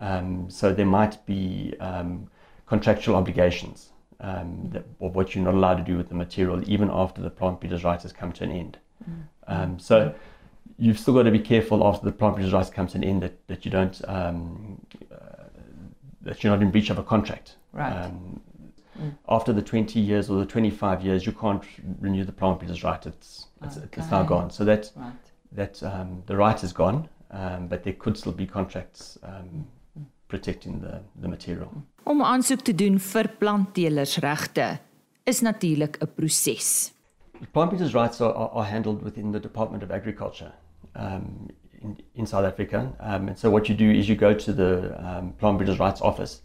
Um, 0.00 0.50
so 0.50 0.72
there 0.72 0.86
might 0.86 1.24
be 1.26 1.74
um, 1.80 2.28
contractual 2.66 3.16
obligations 3.16 3.90
um, 4.20 4.68
that, 4.72 4.84
of 5.00 5.14
what 5.14 5.34
you're 5.34 5.44
not 5.44 5.54
allowed 5.54 5.76
to 5.76 5.82
do 5.84 5.96
with 5.96 6.08
the 6.08 6.14
material, 6.14 6.62
even 6.70 6.90
after 6.90 7.20
the 7.22 7.30
plant 7.30 7.60
breeder's 7.60 7.84
rights 7.84 8.02
has 8.02 8.12
come 8.12 8.32
to 8.32 8.44
an 8.44 8.52
end. 8.52 8.78
Um, 9.48 9.78
so 9.78 10.14
you've 10.78 10.98
still 10.98 11.14
got 11.14 11.24
to 11.24 11.30
be 11.30 11.38
careful 11.40 11.86
after 11.86 12.04
the 12.04 12.12
plant 12.12 12.34
breeder's 12.36 12.52
rights 12.52 12.70
comes 12.70 12.92
to 12.92 12.98
an 12.98 13.04
end 13.04 13.22
that, 13.22 13.46
that 13.48 13.64
you 13.64 13.70
don't 13.70 14.00
um, 14.08 14.80
uh, 15.12 15.16
that 16.22 16.42
you're 16.42 16.52
not 16.52 16.62
in 16.62 16.70
breach 16.70 16.90
of 16.90 16.98
a 16.98 17.02
contract. 17.02 17.56
Right. 17.72 17.90
Um, 17.92 18.40
After 19.28 19.52
the 19.52 19.62
20 19.62 19.98
years 19.98 20.30
or 20.30 20.38
the 20.38 20.46
25 20.46 21.02
years, 21.02 21.26
you 21.26 21.32
can't 21.32 21.64
renew 22.00 22.24
the 22.24 22.32
plant 22.32 22.58
breeder's 22.60 22.84
right. 22.84 23.04
It's 23.06 23.46
it's, 23.64 23.76
it's 23.76 24.10
now 24.10 24.22
gone. 24.22 24.50
So 24.50 24.64
that 24.64 24.90
Right. 24.94 25.12
that 25.52 25.82
um, 25.82 26.22
the 26.26 26.36
right 26.36 26.62
is 26.62 26.72
gone, 26.72 27.08
um, 27.32 27.68
but 27.68 27.82
there 27.82 27.94
could 27.94 28.16
still 28.16 28.32
be 28.32 28.46
contracts 28.46 29.18
um, 29.22 29.66
protecting 30.28 30.80
the, 30.80 31.00
the 31.20 31.28
material. 31.28 31.70
Om 32.04 32.22
aansoek 32.22 32.64
te 32.66 32.74
doen 32.74 32.98
vir 32.98 33.28
plantteelersregte 33.38 34.78
is 35.24 35.40
natuurlik 35.40 35.98
'n 36.00 36.10
proses. 36.14 36.92
Plant 37.52 37.70
breeders' 37.70 37.94
rights 37.94 38.20
are, 38.20 38.34
are, 38.34 38.50
are 38.50 38.64
handled 38.64 39.02
within 39.02 39.32
the 39.32 39.40
Department 39.40 39.82
of 39.82 39.90
Agriculture 39.90 40.52
um, 40.94 41.50
in, 41.80 41.98
in 42.14 42.26
South 42.26 42.44
Africa. 42.44 42.92
Um, 43.00 43.28
and 43.28 43.38
so 43.38 43.50
what 43.50 43.68
you 43.68 43.74
do 43.74 43.90
is 43.90 44.08
you 44.08 44.16
go 44.16 44.34
to 44.34 44.52
the 44.52 44.94
um, 45.04 45.32
Plant 45.38 45.58
breeders' 45.58 45.78
rights 45.78 46.00
office, 46.00 46.40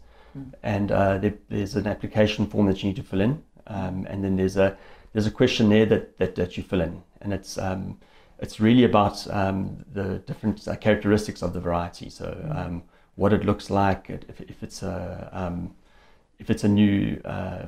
and 0.62 0.90
uh, 0.90 1.18
there, 1.18 1.34
there's 1.48 1.76
an 1.76 1.86
application 1.86 2.46
form 2.46 2.66
that 2.66 2.82
you 2.82 2.88
need 2.88 2.96
to 2.96 3.02
fill 3.02 3.20
in, 3.20 3.42
um, 3.66 4.06
and 4.10 4.24
then 4.24 4.36
there's 4.36 4.56
a 4.56 4.76
there's 5.12 5.26
a 5.26 5.30
questionnaire 5.30 5.86
that, 5.86 6.18
that, 6.18 6.34
that 6.34 6.56
you 6.56 6.62
fill 6.62 6.80
in, 6.80 7.02
and 7.20 7.32
it's 7.32 7.58
um, 7.58 7.98
it's 8.38 8.60
really 8.60 8.84
about 8.84 9.26
um, 9.34 9.84
the 9.92 10.18
different 10.26 10.66
uh, 10.68 10.76
characteristics 10.76 11.42
of 11.42 11.52
the 11.52 11.60
variety. 11.60 12.10
So 12.10 12.26
um, 12.54 12.82
what 13.16 13.32
it 13.32 13.44
looks 13.44 13.70
like, 13.70 14.10
if, 14.10 14.40
if 14.40 14.62
it's 14.62 14.82
a 14.82 15.28
um, 15.32 15.74
if 16.38 16.50
it's 16.50 16.64
a 16.64 16.68
new 16.68 17.20
uh, 17.24 17.66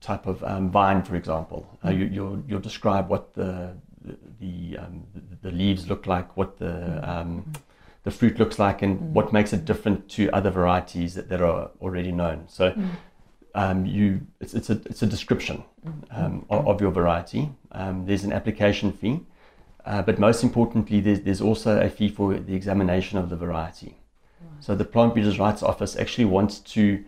type 0.00 0.26
of 0.26 0.42
um, 0.42 0.70
vine, 0.70 1.02
for 1.02 1.14
example, 1.14 1.78
uh, 1.84 1.90
you, 1.90 2.06
you'll 2.06 2.42
you'll 2.48 2.60
describe 2.60 3.08
what 3.08 3.34
the 3.34 3.74
the 4.04 4.16
the, 4.40 4.78
um, 4.78 5.04
the, 5.14 5.50
the 5.50 5.56
leaves 5.56 5.88
look 5.88 6.06
like, 6.06 6.36
what 6.36 6.58
the 6.58 7.00
um, 7.08 7.52
the 8.02 8.10
fruit 8.10 8.38
looks 8.38 8.58
like, 8.58 8.82
and 8.82 9.14
what 9.14 9.32
makes 9.32 9.52
it 9.52 9.64
different 9.64 10.08
to 10.08 10.28
other 10.32 10.50
varieties 10.50 11.14
that, 11.14 11.28
that 11.28 11.40
are 11.40 11.70
already 11.80 12.10
known. 12.10 12.44
So 12.48 12.74
um, 13.54 13.86
you 13.86 14.26
it's, 14.40 14.54
it's 14.54 14.70
a 14.70 14.80
it's 14.86 15.02
a 15.02 15.06
description 15.06 15.62
um, 16.10 16.44
of, 16.50 16.66
of 16.66 16.80
your 16.80 16.90
variety. 16.90 17.50
Um, 17.70 18.04
there's 18.06 18.24
an 18.24 18.32
application 18.32 18.92
fee, 18.92 19.20
uh, 19.84 20.02
but 20.02 20.18
most 20.18 20.42
importantly, 20.42 21.00
there's 21.00 21.20
there's 21.20 21.40
also 21.40 21.80
a 21.80 21.88
fee 21.88 22.08
for 22.08 22.34
the 22.34 22.54
examination 22.54 23.18
of 23.18 23.28
the 23.28 23.36
variety. 23.36 23.96
So 24.60 24.76
the 24.76 24.84
Plant 24.84 25.14
Breeders' 25.14 25.40
Rights 25.40 25.62
Office 25.62 25.96
actually 25.96 26.26
wants 26.26 26.60
to 26.60 27.04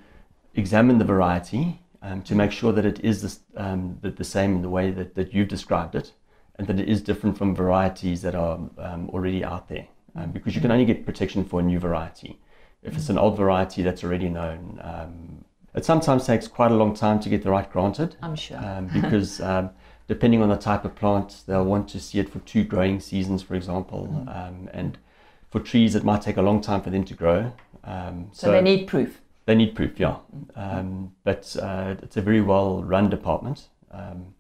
examine 0.54 0.99
the 0.99 1.04
variety 1.04 1.81
um, 2.02 2.23
to 2.23 2.35
make 2.35 2.50
sure 2.50 2.73
that 2.73 2.85
it 2.85 2.99
is 3.00 3.23
this, 3.23 3.40
um, 3.57 3.99
the, 4.02 4.11
the 4.11 4.25
same 4.25 4.57
in 4.57 4.62
the 4.62 4.69
way 4.69 4.90
that, 4.90 5.14
that 5.14 5.33
you've 5.33 5.49
described 5.49 5.95
it, 5.95 6.12
and 6.57 6.66
that 6.66 6.81
it 6.81 6.88
is 6.88 7.00
different 7.00 7.38
from 7.38 7.54
varieties 7.54 8.23
that 8.23 8.35
are 8.35 8.59
um, 8.78 9.09
already 9.11 9.45
out 9.45 9.69
there. 9.69 9.87
Um, 10.16 10.31
because 10.31 10.54
you 10.54 10.61
can 10.61 10.71
only 10.71 10.85
get 10.85 11.04
protection 11.07 11.45
for 11.45 11.61
a 11.61 11.62
new 11.62 11.81
variety. 11.81 12.38
If 12.83 12.97
it's 12.97 13.09
an 13.09 13.19
old 13.19 13.37
variety 13.37 13.83
that's 13.83 14.04
already 14.04 14.28
known, 14.28 14.81
um, 14.83 15.45
it 15.75 15.85
sometimes 15.85 16.26
takes 16.26 16.47
quite 16.47 16.71
a 16.71 16.75
long 16.75 16.95
time 16.95 17.19
to 17.21 17.28
get 17.28 17.43
the 17.43 17.50
right 17.50 17.71
granted 17.71 18.16
I'm 18.23 18.37
sure. 18.37 18.59
um, 18.59 18.88
because 18.93 19.40
um, 19.40 19.71
depending 20.07 20.43
on 20.43 20.49
the 20.49 20.57
type 20.57 20.85
of 20.85 20.95
plant, 20.95 21.43
they'll 21.47 21.65
want 21.65 21.89
to 21.91 22.01
see 22.01 22.19
it 22.19 22.29
for 22.29 22.41
two 22.41 22.65
growing 22.65 23.01
seasons, 23.01 23.43
for 23.43 23.55
example. 23.55 24.27
Um, 24.29 24.69
and 24.73 24.99
for 25.51 25.61
trees, 25.61 25.95
it 25.95 26.05
might 26.05 26.23
take 26.23 26.37
a 26.37 26.43
long 26.43 26.61
time 26.61 26.83
for 26.83 26.91
them 26.91 27.05
to 27.05 27.15
grow. 27.15 27.53
Um, 27.85 28.29
so, 28.33 28.51
they 28.51 28.61
need 28.63 28.87
proof. 28.87 29.21
they 29.47 29.55
need 29.55 29.75
proof, 29.75 29.99
yeah. 30.01 30.17
Um, 30.57 31.13
but 31.23 31.57
uh, 31.61 31.97
it's 32.03 32.17
a 32.17 32.23
very 32.23 32.41
well 32.41 32.83
run 32.83 33.11
department. 33.11 33.69
Um, 33.91 34.35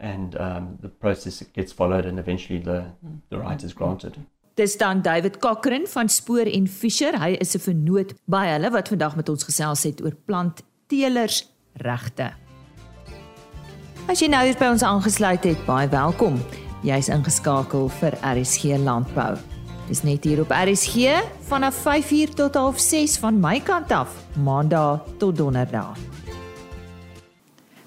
and 0.00 0.36
um, 0.40 0.78
the 0.80 0.88
process 0.88 1.42
gets 1.52 1.72
followed, 1.72 2.06
and 2.06 2.18
eventually 2.18 2.58
the, 2.58 2.86
the 3.28 3.38
right 3.38 3.62
is 3.62 3.74
granted. 3.74 4.16
Dis 4.56 4.76
dan 4.76 5.02
David 5.02 5.38
Cochran 5.40 5.86
van 5.86 6.08
Spoor 6.08 6.46
en 6.46 6.66
Fisher. 6.66 7.18
Hy 7.18 7.36
is 7.40 7.54
'n 7.54 7.60
vernoot 7.60 8.14
by 8.26 8.46
hulle 8.46 8.70
wat 8.70 8.88
vandag 8.88 9.16
met 9.16 9.28
ons 9.28 9.44
gesels 9.44 9.84
het 9.84 10.02
oor 10.02 10.14
plantteelers 10.26 11.48
regte. 11.74 12.32
As 14.10 14.18
jy 14.18 14.26
nou 14.26 14.40
hier 14.42 14.56
by 14.58 14.66
ons 14.72 14.82
aangesluit 14.82 15.44
het, 15.46 15.60
baie 15.68 15.86
welkom. 15.86 16.40
Jy's 16.82 17.06
ingeskakel 17.14 17.84
vir 18.00 18.16
RSG 18.26 18.74
Landbou. 18.82 19.38
Dis 19.86 20.02
net 20.02 20.26
hier 20.26 20.42
op 20.42 20.50
RSG 20.50 21.14
vanaf 21.46 21.78
5uur 21.84 22.32
tot 22.34 22.58
6 22.82 23.14
van 23.22 23.38
my 23.38 23.62
kant 23.62 23.94
af, 23.94 24.10
Maandag 24.34 25.06
tot 25.22 25.38
Donderdag. 25.38 25.94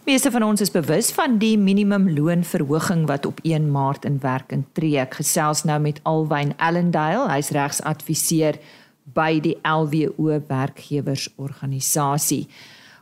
Meeste 0.07 0.31
van 0.31 0.47
ons 0.47 0.63
is 0.63 0.71
bewus 0.71 1.11
van 1.11 1.35
die 1.43 1.59
minimumloonverhoging 1.59 3.03
wat 3.11 3.27
op 3.27 3.43
1 3.43 3.67
Maart 3.75 4.07
in 4.07 4.23
werking 4.23 4.63
tree. 4.71 4.95
Ek 5.03 5.19
gesels 5.19 5.67
nou 5.67 5.75
met 5.83 5.99
Alwyn 6.07 6.55
Allendale, 6.55 7.27
hy's 7.35 7.51
regsadviseur 7.51 8.63
by 9.11 9.43
die 9.43 9.59
LWO 9.67 10.39
werkgewersorganisasie. 10.47 12.47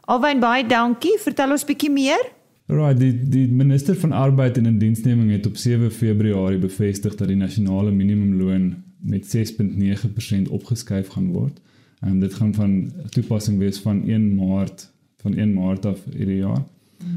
Alwyn, 0.09 0.41
baie 0.41 0.65
dankie. 0.65 1.21
Vertel 1.21 1.53
ons 1.53 1.69
bietjie 1.69 1.93
meer. 1.93 2.40
Right, 2.71 2.99
die 2.99 3.29
die 3.29 3.47
minister 3.51 3.95
van 3.99 4.11
Arbeid 4.15 4.57
en 4.57 4.65
Indiensneming 4.65 5.31
het 5.31 5.45
op 5.45 5.57
7 5.57 5.91
Februarie 5.91 6.59
bevestig 6.59 7.15
dat 7.19 7.27
die 7.27 7.35
nasionale 7.35 7.91
minimumloon 7.91 8.75
met 8.97 9.27
6.9% 9.35 10.49
opgeskuif 10.49 11.07
gaan 11.07 11.31
word. 11.31 11.59
En 11.99 12.19
dit 12.19 12.33
gaan 12.33 12.53
van 12.53 12.91
toepassing 13.09 13.57
wees 13.59 13.79
van 13.79 14.07
1 14.07 14.35
Maart 14.35 14.93
van 15.17 15.35
1 15.35 15.53
Maart 15.53 15.85
af 15.85 15.99
hierdie 16.15 16.37
jaar. 16.37 16.63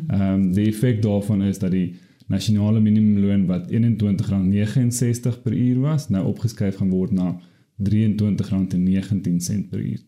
Ehm 0.09 0.23
um, 0.33 0.53
die 0.53 0.67
effek 0.67 1.03
daarvan 1.03 1.43
is 1.43 1.59
dat 1.59 1.71
die 1.71 1.95
nasionale 2.27 2.81
minimumloon 2.81 3.47
wat 3.47 3.71
R21.69 3.71 5.43
per 5.43 5.53
uur 5.53 5.81
was, 5.81 6.09
nou 6.09 6.27
opgeskuif 6.27 6.77
gaan 6.77 6.91
word 6.91 7.13
na 7.13 7.41
R23.19 7.83 9.69
per 9.71 9.81
uur. 9.81 10.03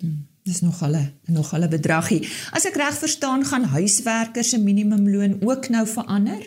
Dis 0.47 0.61
nog 0.63 0.79
hulle, 0.81 1.11
nog 1.27 1.51
hulle 1.51 1.67
bedragie. 1.69 2.21
As 2.55 2.69
ek 2.69 2.77
reg 2.79 2.95
verstaan, 2.95 3.43
gaan 3.49 3.65
huiswerkers 3.73 4.53
se 4.53 4.61
minimumloon 4.63 5.41
ook 5.43 5.67
nou 5.75 5.83
verander? 5.91 6.45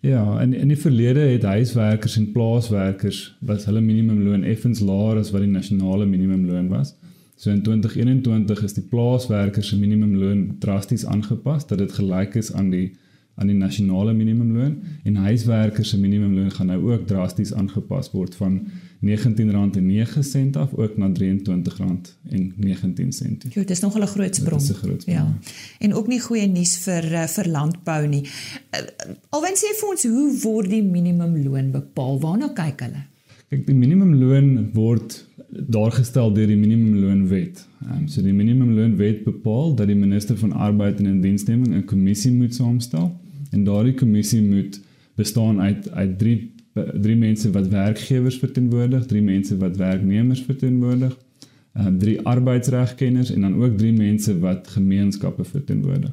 Ja, 0.00 0.40
in 0.40 0.54
in 0.54 0.72
die 0.72 0.78
verlede 0.80 1.20
het 1.20 1.44
huiswerkers 1.44 2.16
en 2.16 2.30
plaaswerkers 2.32 3.36
was 3.40 3.66
hulle 3.68 3.80
minimumloon 3.84 4.42
effens 4.48 4.80
laer 4.80 5.20
as 5.20 5.30
wat 5.36 5.44
die 5.44 5.52
nasionale 5.52 6.06
minimumloon 6.08 6.70
was. 6.72 6.94
So 7.36 7.50
in 7.50 7.62
2021 7.62 8.62
is 8.62 8.72
die 8.72 8.86
plaaswerkers 8.88 9.68
se 9.68 9.76
minimumloon 9.76 10.56
drasties 10.58 11.04
aangepas 11.06 11.66
dat 11.66 11.78
dit 11.78 11.92
gelyk 11.92 12.34
is 12.40 12.52
aan 12.52 12.70
die 12.70 12.86
aan 13.34 13.46
die 13.46 13.56
nasionale 13.56 14.12
minimumloon 14.12 14.78
en 15.04 15.14
huiswerkers 15.16 15.88
se 15.88 15.98
minimumloon 15.98 16.50
gaan 16.50 16.66
nou 16.66 16.92
ook 16.92 17.06
drasties 17.06 17.54
aangepas 17.54 18.10
word 18.12 18.34
van 18.34 18.60
R19.09 19.02 19.08
af 20.52 20.74
ook 20.74 20.96
na 20.96 21.08
R23.19. 21.08 21.14
Jo, 23.48 23.64
dis 23.64 23.80
nog 23.80 23.98
'n 23.98 24.06
groot 24.06 24.34
sprong. 24.36 24.60
Dit 24.60 24.70
is 24.70 24.76
'n 24.76 24.78
groot 24.84 25.02
sprong. 25.02 25.18
Ja. 25.18 25.38
En 25.78 25.94
ook 25.94 26.06
nie 26.06 26.20
goeie 26.20 26.46
nuus 26.46 26.78
vir 26.78 27.28
vir 27.28 27.48
landbou 27.48 28.06
nie. 28.06 28.28
Alwen 29.28 29.54
sê 29.54 29.66
vir 29.80 29.88
ons 29.88 30.02
hoe 30.02 30.38
word 30.42 30.70
die 30.70 30.82
minimumloon 30.82 31.70
bepaal? 31.70 32.20
Waarna 32.20 32.48
kyk 32.48 32.80
hulle? 32.80 33.04
Kyk, 33.48 33.66
die 33.66 33.74
minimumloon 33.74 34.72
word 34.72 35.26
daar 35.48 35.92
gestel 35.92 36.32
deur 36.32 36.46
die 36.46 36.56
minimumloonwet. 36.56 37.66
Ehm 37.82 37.98
um, 37.98 38.08
so 38.08 38.22
die 38.22 38.32
minimumloonwet 38.32 39.24
bepaal 39.24 39.74
dat 39.74 39.86
die 39.86 39.96
minister 39.96 40.38
van 40.38 40.52
arbeid 40.52 40.98
en 40.98 41.06
indiensneming 41.06 41.74
'n 41.74 41.84
kommissie 41.84 42.32
moet 42.32 42.54
saamstel 42.54 43.20
en 43.52 43.64
daardie 43.64 43.94
kommissie 43.94 44.42
moet 44.42 44.80
bestaan 45.20 45.60
uit 45.60 45.90
uit 45.90 46.18
drie 46.18 46.38
drie 46.74 47.16
mense 47.16 47.50
wat 47.52 47.68
werkgewers 47.68 48.38
verteenwoordig, 48.40 49.04
drie 49.06 49.22
mense 49.22 49.56
wat 49.60 49.76
werknemers 49.76 50.40
verteenwoordig, 50.42 51.12
ehm 51.76 51.98
drie 51.98 52.20
arbeidsregkenners 52.20 53.30
en 53.30 53.40
dan 53.40 53.54
ook 53.60 53.78
drie 53.78 53.92
mense 53.92 54.38
wat 54.40 54.68
gemeenskappe 54.68 55.44
verteenwoordig. 55.44 56.12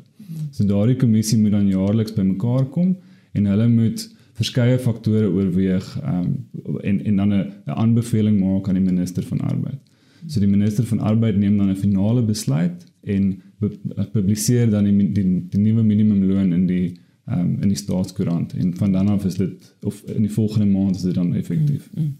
So 0.51 0.65
daardie 0.65 0.96
kommissie 0.96 1.39
moet 1.39 1.51
dan 1.51 1.67
jaarliks 1.67 2.13
bymekaar 2.13 2.65
kom 2.74 2.98
en 3.31 3.46
hulle 3.46 3.67
moet 3.67 4.08
verskeie 4.39 4.79
faktore 4.79 5.29
oorweeg 5.31 5.88
um, 6.03 6.34
en 6.81 7.05
en 7.05 7.15
dan 7.15 7.34
'n 7.34 7.51
aanbeveling 7.65 8.39
maak 8.39 8.67
aan 8.67 8.79
die 8.79 8.84
minister 8.91 9.24
van 9.24 9.39
arbeid. 9.39 9.79
So 10.27 10.39
die 10.39 10.50
minister 10.50 10.86
van 10.86 11.00
arbeid 11.00 11.38
neem 11.38 11.58
dan 11.58 11.69
'n 11.69 11.75
finale 11.75 12.22
besluit 12.22 12.86
en 13.03 13.41
publiseer 14.12 14.69
dan 14.69 14.84
die 14.84 15.12
die, 15.12 15.46
die 15.50 15.60
nuwe 15.60 15.84
minimumloon 15.84 16.53
in 16.53 16.65
die 16.67 17.00
um, 17.32 17.58
in 17.62 17.68
die 17.68 17.78
staatskoerant 17.78 18.54
en 18.54 18.76
van 18.78 18.92
dan 18.92 19.08
af 19.08 19.26
is 19.26 19.36
dit 19.36 19.74
of 19.82 20.02
in 20.06 20.22
die 20.22 20.34
volgende 20.34 20.66
maand 20.66 20.96
is 20.96 21.02
dit 21.02 21.14
dan 21.14 21.36
effektief. 21.36 21.90
Mm, 21.94 22.04
mm. 22.04 22.16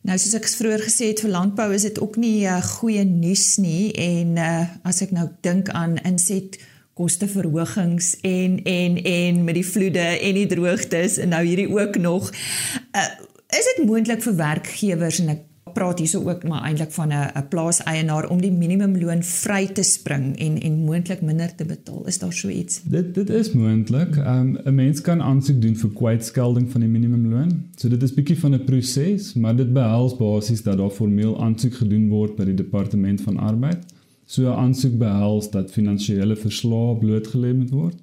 Nou 0.00 0.16
soos 0.18 0.32
ek 0.38 0.46
vroeër 0.48 0.82
gesê 0.86 1.10
het 1.10 1.20
vir 1.20 1.32
landbou 1.34 1.68
is 1.76 1.84
dit 1.84 1.98
ook 2.00 2.16
nie 2.16 2.46
uh, 2.48 2.56
goeie 2.78 3.04
nuus 3.04 3.58
nie 3.60 3.90
en 4.00 4.38
uh, 4.40 4.62
as 4.88 5.02
ek 5.04 5.12
nou 5.12 5.26
dink 5.44 5.68
aan 5.76 5.98
inset 6.08 6.56
kosteverhogings 6.96 8.14
en 8.24 8.62
en 8.64 8.96
en 9.04 9.44
met 9.44 9.58
die 9.60 9.66
vloede 9.66 10.06
en 10.16 10.38
die 10.40 10.48
droogtes 10.48 11.18
en 11.20 11.34
nou 11.34 11.42
hierdie 11.44 11.68
ook 11.68 12.00
nog 12.00 12.32
uh, 12.32 13.04
is 13.52 13.68
dit 13.74 13.84
moontlik 13.84 14.24
vir 14.24 14.36
werkgewers 14.40 15.20
en 15.20 15.34
ek 15.36 15.44
praat 15.72 15.98
hierso 15.98 16.22
ook 16.28 16.44
maar 16.48 16.62
eintlik 16.62 16.92
van 16.92 17.08
'n 17.08 17.30
'n 17.38 17.48
plaaseienaar 17.48 18.28
om 18.28 18.40
die 18.40 18.52
minimumloon 18.52 19.22
vry 19.22 19.66
te 19.66 19.82
spring 19.82 20.38
en 20.38 20.60
en 20.60 20.78
moontlik 20.84 21.22
minder 21.22 21.54
te 21.54 21.64
betaal. 21.64 22.06
Is 22.06 22.18
daar 22.18 22.32
so 22.32 22.48
iets? 22.48 22.82
Dit 22.82 23.14
dit 23.14 23.30
is 23.30 23.52
moontlik 23.52 24.16
um, 24.16 24.58
'n 24.64 24.74
mens 24.74 25.00
kan 25.00 25.22
aansoek 25.22 25.62
doen 25.62 25.76
vir 25.76 25.90
kwytskelding 25.90 26.70
van 26.70 26.80
die 26.80 26.90
minimumloon. 26.90 27.64
So 27.76 27.88
dit 27.88 28.02
is 28.02 28.14
bietjie 28.14 28.38
van 28.38 28.54
'n 28.54 28.64
proses 28.64 29.34
maar 29.34 29.56
dit 29.56 29.72
behels 29.72 30.16
basies 30.16 30.62
dat 30.62 30.78
daar 30.78 30.90
formeel 30.90 31.42
aansoek 31.42 31.74
gedoen 31.74 32.08
word 32.08 32.36
by 32.36 32.44
die 32.44 32.54
departement 32.54 33.20
van 33.20 33.36
arbeid. 33.36 33.78
So 34.24 34.42
'n 34.42 34.56
aansoek 34.56 34.98
behels 34.98 35.50
dat 35.50 35.70
finansiële 35.70 36.36
verslae 36.36 36.96
blootgelê 36.96 37.54
moet 37.54 37.70
word. 37.70 37.96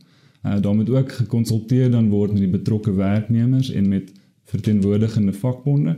Uh, 0.45 0.61
daar 0.61 0.75
moet 0.75 0.89
ook 0.89 1.11
gekonsulteer 1.11 1.91
dan 1.91 2.09
word 2.09 2.31
met 2.31 2.41
die 2.41 2.49
betrokke 2.49 2.93
werknemers 2.93 3.71
en 3.71 3.87
met 3.87 4.11
verteenwoordigende 4.43 5.33
vakbonde. 5.33 5.97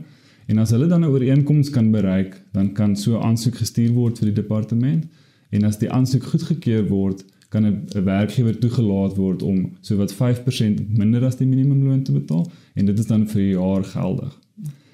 En 0.50 0.58
as 0.58 0.72
hulle 0.74 0.88
dan 0.90 1.04
'n 1.04 1.12
ooreenkoms 1.14 1.70
kan 1.70 1.90
bereik, 1.90 2.42
dan 2.52 2.72
kan 2.72 2.96
so 2.96 3.16
'n 3.16 3.22
aansoek 3.28 3.56
gestuur 3.62 3.92
word 3.92 4.18
vir 4.18 4.26
die 4.30 4.42
departement. 4.42 5.06
En 5.50 5.64
as 5.64 5.78
die 5.78 5.90
aansoek 5.90 6.24
goedgekeur 6.32 6.88
word, 6.88 7.24
kan 7.48 7.64
'n 7.66 8.04
werkgewer 8.04 8.58
toegelaat 8.58 9.16
word 9.16 9.42
om 9.42 9.70
sowat 9.80 10.12
5% 10.12 10.96
minder 10.98 11.24
as 11.24 11.36
die 11.36 11.46
minimumloon 11.46 12.02
te 12.02 12.12
betaal 12.12 12.50
en 12.74 12.86
dit 12.86 12.98
is 12.98 13.06
dan 13.06 13.26
vir 13.28 13.42
'n 13.42 13.50
jaar 13.60 13.84
geldig. 13.84 14.38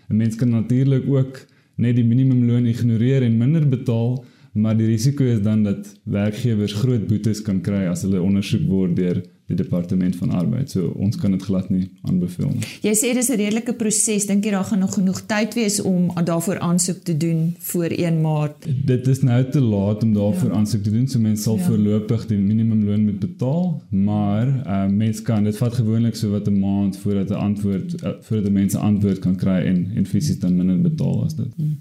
'n 0.09 0.17
Mens 0.17 0.35
kan 0.37 0.51
natuurlik 0.51 1.09
ook 1.09 1.47
net 1.77 1.97
die 1.97 2.05
minimumloon 2.05 2.67
ignoreer 2.67 3.23
en 3.23 3.39
minder 3.39 3.69
betaal 3.69 4.25
Maar 4.57 4.77
die 4.77 4.87
risiko 4.87 5.25
is 5.25 5.43
dan 5.43 5.63
dat 5.63 5.89
werkgewers 6.03 6.73
groot 6.73 7.07
boetes 7.07 7.43
kan 7.43 7.59
kry 7.61 7.83
as 7.91 8.07
hulle 8.07 8.23
ondersoek 8.25 8.63
word 8.71 8.95
deur 8.97 9.19
die 9.47 9.57
departement 9.57 10.17
van 10.17 10.31
arbeid. 10.35 10.71
So 10.71 10.89
ons 10.99 11.17
kan 11.17 11.31
dit 11.31 11.43
glad 11.47 11.69
nie 11.71 11.85
aanbeveel 12.09 12.49
nie. 12.51 12.65
Jy 12.83 12.95
sê 12.99 13.13
dis 13.15 13.29
'n 13.31 13.39
redelike 13.39 13.75
proses. 13.79 14.27
Dink 14.27 14.45
jy 14.45 14.51
daar 14.51 14.65
gaan 14.65 14.79
nog 14.79 14.95
genoeg 14.95 15.21
tyd 15.27 15.55
wees 15.55 15.81
om 15.81 16.11
daarvoor 16.25 16.59
aansoek 16.59 17.05
te 17.05 17.17
doen 17.17 17.55
voor 17.59 17.91
1 17.91 18.21
Maart? 18.21 18.67
Dit 18.85 19.07
is 19.07 19.23
nou 19.23 19.51
te 19.51 19.61
laat 19.61 20.03
om 20.03 20.15
daarvoor 20.15 20.51
ja. 20.51 20.57
aansoek 20.57 20.83
te 20.83 20.91
doen. 20.91 21.09
So 21.09 21.19
mense 21.19 21.43
sal 21.43 21.57
ja. 21.57 21.63
voorlopig 21.63 22.27
die 22.27 22.39
minimumloon 22.39 23.05
moet 23.05 23.19
betaal, 23.19 23.83
maar 23.89 24.47
uh, 24.67 24.87
mense 24.91 25.23
kan 25.23 25.45
dit 25.45 25.57
vat 25.57 25.75
gewoonlik 25.75 26.17
so 26.17 26.31
wat 26.31 26.49
'n 26.49 26.59
maand 26.59 26.97
voordat 26.97 27.31
'n 27.31 27.35
antwoord 27.35 28.03
uh, 28.03 28.11
voordat 28.21 28.53
mense 28.53 28.79
antwoord 28.79 29.19
kan 29.19 29.37
kry 29.37 29.65
en 29.67 29.91
en 29.95 30.07
fisies 30.07 30.39
dan 30.39 30.57
minder 30.57 30.81
betaal 30.81 31.25
as 31.25 31.35
dit. 31.35 31.53
Hmm. 31.57 31.79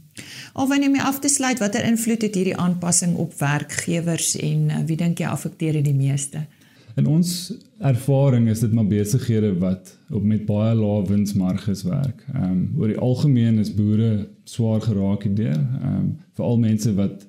Of 0.54 0.70
wanneer 0.70 0.90
jy 0.90 1.02
af 1.02 1.20
te 1.20 1.28
sluit, 1.28 1.60
watter 1.60 1.84
invloed 1.86 2.22
het 2.22 2.36
hierdie 2.36 2.58
aanpassing 2.58 3.16
op 3.16 3.34
werkgewers 3.40 4.36
en 4.36 4.70
uh, 4.70 4.76
wie 4.86 4.98
dink 4.98 5.18
jy 5.18 5.26
affekteer 5.26 5.74
dit 5.74 5.84
die 5.84 5.94
meeste? 5.94 6.46
In 6.96 7.08
ons 7.12 7.30
ervaring 7.84 8.48
is 8.48 8.62
dit 8.64 8.72
maar 8.72 8.88
besighede 8.88 9.58
wat 9.60 9.98
op 10.10 10.24
met 10.24 10.46
baie 10.48 10.76
lae 10.76 11.04
winsmarges 11.10 11.84
werk. 11.84 12.24
Ehm 12.34 12.52
um, 12.52 12.62
oor 12.80 12.88
die 12.88 13.02
algemeen 13.04 13.60
is 13.60 13.74
boere 13.76 14.28
swaar 14.44 14.82
geraak 14.82 15.24
hierdeur. 15.28 15.60
Ehm 15.60 15.96
um, 15.96 16.12
veral 16.40 16.58
mense 16.58 16.94
wat 16.96 17.28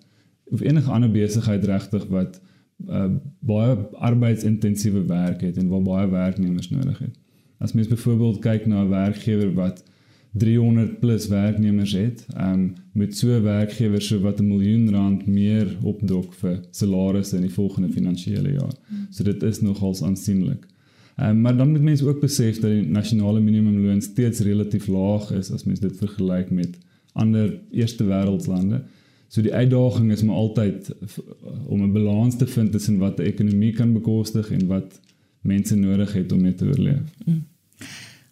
of 0.55 0.61
enige 0.63 0.91
ander 0.91 1.11
besigheid 1.11 1.65
regtig 1.65 2.07
wat 2.15 2.41
uh, 2.89 3.11
baie 3.39 3.77
arbeidsintensiewe 3.93 5.03
werk 5.11 5.41
het 5.41 5.57
en 5.57 5.69
waar 5.69 5.83
baie 5.83 6.09
werknemers 6.11 6.71
nodig 6.71 6.99
het. 6.99 7.19
As 7.59 7.73
mens 7.73 7.89
byvoorbeeld 7.89 8.39
kyk 8.39 8.67
na 8.67 8.85
'n 8.85 8.89
werkgewer 8.89 9.55
wat 9.55 9.83
300 10.39 10.99
plus 11.01 11.29
werknemers 11.29 11.93
het, 11.93 12.27
ehm 12.35 12.53
um, 12.53 12.75
met 12.93 13.17
so 13.17 13.29
'n 13.29 13.43
werkgewer 13.43 14.03
so 14.03 14.21
wat 14.21 14.41
'n 14.41 14.47
miljoen 14.47 14.91
rand 14.91 15.27
meer 15.27 15.77
opdok 15.83 16.35
vir 16.35 16.61
salarisse 16.71 17.37
in 17.37 17.43
die 17.43 17.53
volgende 17.53 17.89
finansiële 17.89 18.53
jaar. 18.53 18.75
So 19.11 19.25
dit 19.25 19.43
is 19.43 19.61
nogals 19.61 20.03
aansienlik. 20.03 20.67
Ehm 21.17 21.31
um, 21.31 21.41
maar 21.41 21.57
dan 21.57 21.71
moet 21.71 21.83
mense 21.83 22.09
ook 22.09 22.21
besef 22.21 22.61
dat 22.61 22.71
die 22.71 22.83
nasionale 22.83 23.41
minimumloon 23.41 24.01
steeds 24.01 24.41
relatief 24.41 24.87
laag 24.87 25.33
is 25.33 25.51
as 25.51 25.65
mens 25.65 25.81
dit 25.81 25.97
vergelyk 25.97 26.51
met 26.51 26.79
ander 27.13 27.59
eerste 27.71 28.05
wêreldlande. 28.05 28.83
So 29.29 29.43
die 29.43 29.55
uitdaging 29.55 30.13
is 30.13 30.23
maar 30.23 30.35
altyd 30.35 30.95
om 31.67 31.83
'n 31.83 31.93
balans 31.93 32.37
te 32.37 32.47
vind 32.47 32.73
tussen 32.73 32.99
wat 32.99 33.17
die 33.17 33.27
ekonomie 33.27 33.73
kan 33.73 33.93
bekostig 33.93 34.51
en 34.51 34.67
wat 34.67 35.01
mense 35.41 35.77
nodig 35.77 36.13
het 36.13 36.33
om 36.33 36.41
mee 36.41 36.55
te 36.55 36.65
oorleef. 36.65 37.15
Mm. 37.25 37.45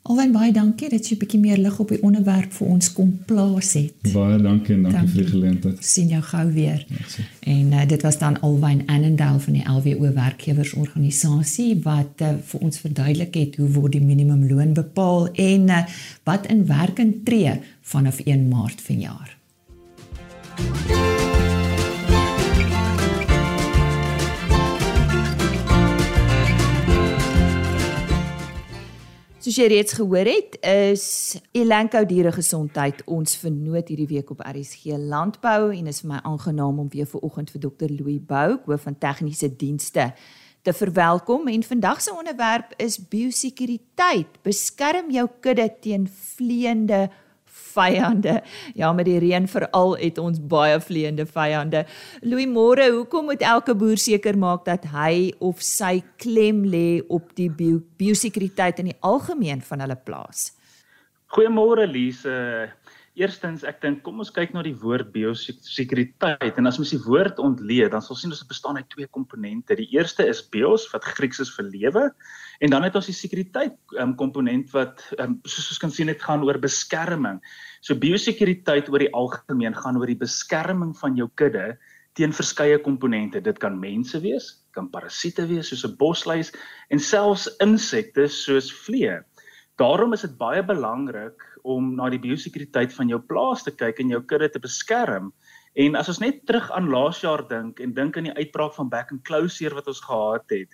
Alwen 0.04 0.34
baie 0.34 0.52
dankie 0.52 0.90
dat 0.92 1.06
jy 1.08 1.14
'n 1.14 1.18
bietjie 1.18 1.38
meer 1.40 1.56
lig 1.56 1.78
op 1.80 1.88
die 1.88 2.02
onderwerp 2.02 2.52
vir 2.52 2.66
ons 2.66 2.92
kom 2.92 3.12
plaas 3.24 3.72
het. 3.72 3.94
Baie 4.12 4.36
dankie 4.36 4.74
en 4.74 4.82
dankie, 4.82 4.98
dankie. 4.98 5.14
vir 5.14 5.22
die 5.22 5.30
geleentheid. 5.30 5.84
Sien 5.84 6.08
jou 6.08 6.20
gou 6.22 6.52
weer. 6.52 6.84
Ja, 6.88 7.24
en 7.40 7.72
uh, 7.72 7.86
dit 7.88 8.02
was 8.02 8.18
dan 8.18 8.40
Alwyn 8.40 8.82
Annandale 8.86 9.40
van 9.40 9.52
die 9.52 9.64
LWO 9.64 10.12
werkgewersorganisasie 10.12 11.80
wat 11.82 12.20
uh, 12.20 12.34
vir 12.44 12.60
ons 12.60 12.78
verduidelik 12.78 13.34
het 13.34 13.56
hoe 13.56 13.68
word 13.68 13.92
die 13.92 14.04
minimumloon 14.04 14.72
bepaal 14.72 15.28
en 15.32 15.68
uh, 15.68 15.82
wat 16.24 16.46
in 16.46 16.66
werking 16.66 17.24
tree 17.24 17.60
vanaf 17.80 18.20
1 18.20 18.48
Maart 18.48 18.80
vanjaar. 18.80 19.36
Muziek 20.60 21.13
Soos 29.44 29.58
jy 29.60 29.66
reeds 29.68 29.92
gehoor 29.92 30.24
het, 30.24 30.54
is 30.64 31.02
Elanco 31.52 32.00
Diere 32.08 32.30
Gesondheid 32.32 33.02
ons 33.12 33.34
vernoot 33.36 33.90
hierdie 33.92 34.06
week 34.08 34.30
op 34.32 34.38
RSG 34.40 34.94
Landbou 34.96 35.66
en 35.74 35.90
is 35.90 35.98
vir 36.00 36.14
my 36.14 36.20
aangenaam 36.24 36.78
om 36.80 36.88
weer 36.88 37.04
vanoggend 37.10 37.52
vir 37.52 37.60
Dr. 37.66 37.90
Louis 37.92 38.22
Bou, 38.24 38.54
hoof 38.64 38.86
van 38.88 38.96
tegniese 38.96 39.50
dienste, 39.52 40.06
te 40.64 40.72
verwelkom 40.72 41.50
en 41.52 41.66
vandag 41.68 42.00
se 42.00 42.14
onderwerp 42.16 42.72
is 42.80 42.96
biosekuriteit. 42.96 44.40
Beskerm 44.48 45.12
jou 45.12 45.26
kudde 45.44 45.68
teen 45.76 46.08
vleiende 46.08 47.10
vyande. 47.74 48.40
Ja, 48.78 48.92
met 48.92 49.08
die 49.08 49.18
reën 49.22 49.48
veral 49.50 49.96
het 50.00 50.18
ons 50.22 50.40
baie 50.40 50.80
vleiende 50.80 51.26
vyande. 51.26 51.84
Louis 52.22 52.48
Moore, 52.50 52.90
hoekom 52.94 53.30
moet 53.30 53.44
elke 53.44 53.74
boer 53.78 54.00
seker 54.00 54.38
maak 54.38 54.64
dat 54.68 54.88
hy 54.94 55.32
of 55.44 55.62
sy 55.64 55.98
klem 56.22 56.64
lê 56.64 57.02
op 57.08 57.34
die 57.38 57.50
biosekuriteit 57.50 58.82
in 58.82 58.92
die 58.92 59.00
algemeen 59.02 59.62
van 59.64 59.84
hulle 59.84 59.98
plaas? 60.04 60.52
Goeiemôre 61.34 61.86
Lise. 61.90 62.70
Eerstens, 63.14 63.62
ek 63.62 63.80
dink 63.80 64.02
kom 64.02 64.18
ons 64.18 64.32
kyk 64.34 64.52
na 64.54 64.62
die 64.62 64.74
woord 64.74 65.12
biosekuriteit 65.14 66.56
en 66.58 66.66
as 66.66 66.80
ons 66.82 66.90
die 66.90 67.02
woord 67.04 67.38
ontleed, 67.38 67.92
dan 67.92 68.02
sal 68.02 68.16
sien 68.18 68.30
ons 68.34 68.40
dit 68.42 68.48
bestaan 68.48 68.76
uit 68.76 68.88
twee 68.90 69.06
komponente. 69.06 69.76
Die 69.78 69.92
eerste 69.94 70.26
is 70.26 70.42
bios 70.42 70.88
wat 70.92 71.04
Grieks 71.04 71.38
is 71.38 71.54
vir 71.54 71.70
lewe 71.70 72.10
En 72.58 72.70
dan 72.70 72.84
het 72.86 72.94
ons 72.94 73.08
die 73.08 73.16
sekuriteit 73.16 73.74
um, 73.98 74.14
komponent 74.18 74.70
wat 74.74 75.02
um, 75.18 75.38
soos 75.42 75.72
ons 75.74 75.80
kan 75.82 75.92
sien 75.94 76.10
dit 76.10 76.22
gaan 76.22 76.44
oor 76.46 76.58
beskerming. 76.62 77.40
So 77.82 77.98
biosekuriteit 77.98 78.90
oor 78.92 79.02
die 79.02 79.12
algemeen 79.16 79.74
gaan 79.76 79.98
oor 79.98 80.10
die 80.10 80.20
beskerming 80.20 80.94
van 81.00 81.18
jou 81.18 81.28
kudde 81.40 81.74
teen 82.14 82.34
verskeie 82.34 82.78
komponente. 82.78 83.42
Dit 83.42 83.58
kan 83.62 83.78
mense 83.80 84.20
wees, 84.22 84.52
kan 84.76 84.90
parasiete 84.90 85.48
wees 85.50 85.72
soos 85.72 85.84
'n 85.84 85.96
bosluis 85.98 86.52
en 86.90 86.98
selfs 86.98 87.48
insekte 87.60 88.28
soos 88.28 88.70
vliee. 88.70 89.18
Daarom 89.80 90.12
is 90.14 90.22
dit 90.22 90.36
baie 90.38 90.62
belangrik 90.62 91.42
om 91.62 91.94
na 91.96 92.06
die 92.12 92.20
biosekuriteit 92.22 92.92
van 92.94 93.08
jou 93.10 93.18
plaas 93.18 93.64
te 93.66 93.72
kyk 93.74 93.98
en 93.98 94.12
jou 94.12 94.20
kudde 94.22 94.48
te 94.54 94.62
beskerm. 94.62 95.32
En 95.74 95.96
as 95.98 96.08
ons 96.12 96.20
net 96.22 96.44
terug 96.46 96.68
aan 96.70 96.92
laas 96.92 97.22
jaar 97.24 97.42
dink 97.48 97.80
en 97.82 97.94
dink 97.94 98.16
aan 98.16 98.28
die 98.28 98.36
uitbraak 98.38 98.76
van 98.76 98.92
back 98.92 99.10
and 99.10 99.24
closure 99.26 99.74
wat 99.74 99.90
ons 99.90 100.04
gehad 100.04 100.46
het, 100.54 100.70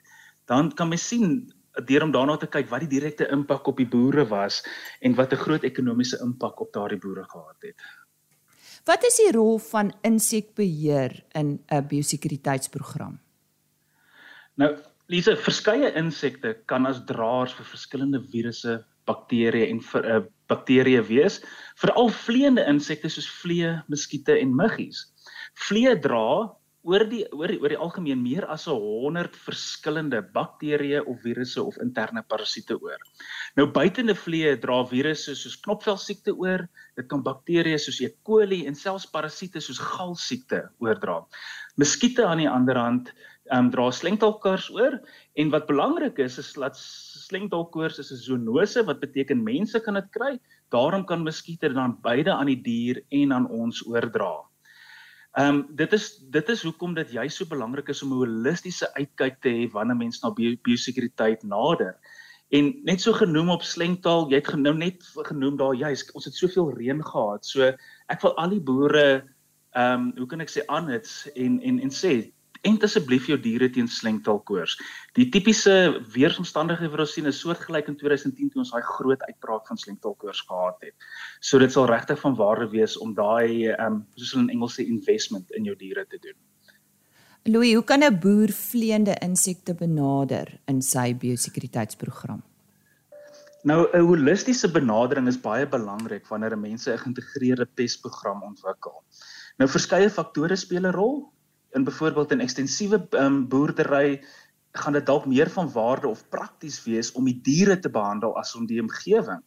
dan 0.51 0.69
kan 0.77 0.93
mens 0.93 1.07
sien 1.09 1.49
deur 1.87 2.05
om 2.05 2.13
daarna 2.13 2.37
te 2.37 2.51
kyk 2.51 2.69
wat 2.69 2.85
die 2.85 2.99
direkte 2.99 3.29
impak 3.33 3.69
op 3.71 3.81
die 3.81 3.89
boere 3.89 4.27
was 4.29 4.61
en 5.01 5.15
wat 5.17 5.33
'n 5.33 5.43
groot 5.47 5.65
ekonomiese 5.65 6.21
impak 6.21 6.61
op 6.61 6.73
daardie 6.73 6.99
boere 6.99 7.25
gehad 7.25 7.57
het. 7.63 7.81
Wat 8.85 9.05
is 9.05 9.17
die 9.17 9.33
rol 9.33 9.59
van 9.59 9.93
insekbeheer 10.03 11.25
in 11.35 11.65
'n 11.71 11.87
biosekuriteitsprogram? 11.89 13.21
Nou, 14.55 14.77
Lise, 15.11 15.37
verskeie 15.37 15.93
insekte 15.95 16.55
kan 16.67 16.87
as 16.87 17.05
draers 17.05 17.53
vir 17.53 17.65
verskillende 17.65 18.21
virusse, 18.31 18.85
bakterieë 19.11 19.69
en 19.75 19.83
uh, 20.01 20.23
bakterieë 20.51 21.03
wees, 21.11 21.41
veral 21.83 22.11
vleiende 22.25 22.65
insekte 22.71 23.11
soos 23.13 23.29
vliee, 23.43 23.77
muskiete 23.93 24.39
en 24.39 24.57
muggies. 24.57 25.05
Vliee 25.69 25.99
dra 26.01 26.25
oor 26.81 27.05
die 27.09 27.25
oor 27.37 27.53
die, 27.53 27.59
oor 27.61 27.73
die 27.73 27.79
algemeen 27.79 28.21
meer 28.25 28.47
as 28.53 28.65
100 28.71 29.37
verskillende 29.45 30.23
bakterieë 30.35 31.03
of 31.05 31.19
virusse 31.25 31.61
of 31.61 31.77
interne 31.85 32.23
parasiete 32.29 32.79
oor. 32.81 33.01
Nou 33.59 33.67
buitende 33.75 34.17
vliee 34.17 34.55
dra 34.61 34.81
virusse 34.89 35.35
soos 35.37 35.59
knopvelsiekte 35.65 36.33
oor, 36.33 36.65
dit 36.97 37.09
kan 37.11 37.25
bakterieë 37.27 37.81
soos 37.83 38.01
E. 38.01 38.13
coli 38.25 38.63
en 38.69 38.79
selfs 38.79 39.09
parasiete 39.13 39.61
soos 39.61 39.81
galsiekte 39.91 40.65
oordra. 40.81 41.21
Muskiete 41.81 42.25
aan 42.27 42.45
die 42.45 42.49
ander 42.49 42.81
hand 42.81 43.13
ehm 43.51 43.67
um, 43.67 43.71
dra 43.73 43.89
slengtaalkoors 43.91 44.69
oor 44.71 45.01
en 45.35 45.49
wat 45.51 45.67
belangrik 45.67 46.21
is 46.23 46.39
is 46.39 46.53
dat 46.55 46.79
slengtaalkoors 47.31 47.99
is 48.03 48.13
'n 48.13 48.23
zoonose 48.27 48.85
wat 48.85 49.01
beteken 49.01 49.43
mense 49.43 49.81
kan 49.81 49.95
dit 49.95 50.11
kry. 50.11 50.39
Daarom 50.71 51.05
kan 51.07 51.23
muskiete 51.23 51.73
dan 51.73 51.99
beide 52.03 52.33
aan 52.33 52.47
die 52.47 52.63
dier 52.63 53.03
en 53.09 53.33
aan 53.33 53.49
ons 53.49 53.87
oordra. 53.87 54.51
Ehm 55.39 55.55
um, 55.55 55.59
dit 55.79 55.93
is 55.93 56.19
dit 56.31 56.49
is 56.49 56.63
hoekom 56.63 56.95
dit 56.95 57.11
juist 57.15 57.37
so 57.37 57.47
belangrik 57.47 57.89
is 57.89 58.03
om 58.03 58.13
'n 58.13 58.23
holistiese 58.23 58.87
uitkyk 58.95 59.37
te 59.41 59.49
hê 59.49 59.71
wanneer 59.71 59.97
mens 59.97 60.23
na 60.23 60.31
biosekuriteit 60.35 61.43
nader. 61.43 61.95
En 62.51 62.81
net 62.83 63.01
so 63.01 63.13
genoem 63.13 63.51
op 63.51 63.63
slengtaal, 63.63 64.27
jy 64.31 64.41
het 64.41 64.49
genoem 64.49 64.79
net 64.79 65.07
genoem 65.15 65.57
daar 65.57 65.75
juist 65.75 66.11
ons 66.15 66.25
het 66.25 66.35
soveel 66.35 66.73
reën 66.75 67.05
gehad. 67.05 67.47
So 67.47 67.63
ek 68.09 68.23
wil 68.23 68.35
al 68.37 68.51
die 68.51 68.61
boere 68.61 69.23
ehm 69.71 70.01
um, 70.01 70.13
hoe 70.17 70.27
kan 70.27 70.41
ek 70.41 70.51
sê 70.51 70.67
aanhits 70.67 71.31
en 71.37 71.61
en 71.63 71.79
en 71.79 71.91
sê 71.95 72.33
Ent 72.69 72.83
asseblief 72.85 73.27
jou 73.31 73.39
diere 73.41 73.71
teen 73.73 73.89
slengtaalkoors. 73.89 74.75
Die 75.17 75.31
tipiese 75.33 76.03
weeromstandighede 76.13 76.91
wat 76.93 77.07
ons 77.07 77.15
sien 77.17 77.27
is 77.31 77.41
soortgelyk 77.41 77.89
in 77.89 77.97
2010 77.97 78.51
toe 78.53 78.61
ons 78.61 78.73
daai 78.75 78.85
groot 78.85 79.23
uitbraak 79.29 79.67
van 79.71 79.81
slengtaalkoors 79.81 80.43
gehad 80.49 80.77
het. 80.85 81.09
So 81.41 81.59
dit 81.59 81.73
sal 81.73 81.89
regtig 81.89 82.21
van 82.21 82.37
waarde 82.37 82.69
wees 82.75 82.99
om 83.01 83.15
daai 83.17 83.71
ehm 83.71 83.87
um, 83.87 84.05
soos 84.17 84.35
hulle 84.35 84.45
in 84.49 84.55
Engels 84.59 84.77
sê 84.77 84.85
investment 84.85 85.57
in 85.57 85.65
jou 85.65 85.77
diere 85.77 86.05
te 86.05 86.21
doen. 86.21 86.37
Louis, 87.49 87.73
hoe 87.73 87.85
kan 87.85 88.05
'n 88.05 88.21
boer 88.21 88.53
vleiende 88.53 89.17
insekte 89.25 89.75
benader 89.75 90.61
in 90.69 90.83
sy 90.83 91.15
biosekuriteitsprogram? 91.15 92.43
Nou 93.63 93.89
'n 93.93 94.05
holistiese 94.05 94.69
benadering 94.69 95.29
is 95.29 95.41
baie 95.41 95.67
belangrik 95.67 96.29
wanneer 96.29 96.53
'n 96.53 96.61
mens 96.61 96.87
'n 96.87 96.99
geïntegreerde 96.99 97.67
pesprogram 97.75 98.43
ontwikkel. 98.43 99.03
Nou 99.59 99.69
verskeie 99.69 100.11
faktore 100.11 100.57
speel 100.57 100.87
'n 100.87 100.93
rol 100.93 101.33
in 101.75 101.85
byvoorbeeld 101.85 102.33
'n 102.35 102.41
ekstensiewe 102.41 103.07
um, 103.11 103.49
boerdery 103.49 104.21
gaan 104.73 104.93
dit 104.93 105.07
dalk 105.07 105.27
meer 105.27 105.51
van 105.51 105.73
waarde 105.73 106.09
of 106.09 106.29
prakties 106.29 106.83
wees 106.85 107.13
om 107.13 107.25
die 107.25 107.41
diere 107.43 107.79
te 107.79 107.91
behandel 107.91 108.37
as 108.39 108.55
om 108.55 108.67
die 108.67 108.81
omgewing. 108.81 109.43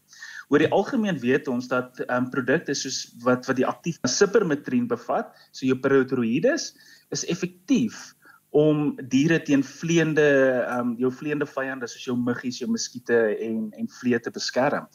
Oor 0.52 0.60
die 0.60 0.72
algemeen 0.72 1.20
weet 1.20 1.48
ons 1.48 1.68
dat 1.72 2.04
um, 2.10 2.30
produkte 2.30 2.76
soos 2.76 3.14
wat 3.24 3.48
wat 3.48 3.56
die 3.56 3.68
aktiewe 3.68 4.10
sipermetrien 4.10 4.88
bevat, 4.88 5.32
so 5.52 5.66
jou 5.66 5.80
proteroïdes, 5.80 6.74
is 7.10 7.26
effektief 7.26 8.12
om 8.54 8.94
diere 9.10 9.40
teen 9.42 9.64
vleiende 9.66 10.28
um, 10.70 10.94
jou 11.00 11.10
vleiende 11.12 11.48
vyande 11.50 11.88
soos 11.88 12.06
jou 12.06 12.18
muggies, 12.20 12.60
jou 12.62 12.70
muskiete 12.70 13.18
en 13.48 13.72
en 13.80 13.90
vlee 14.00 14.20
te 14.20 14.32
beskerm. 14.32 14.90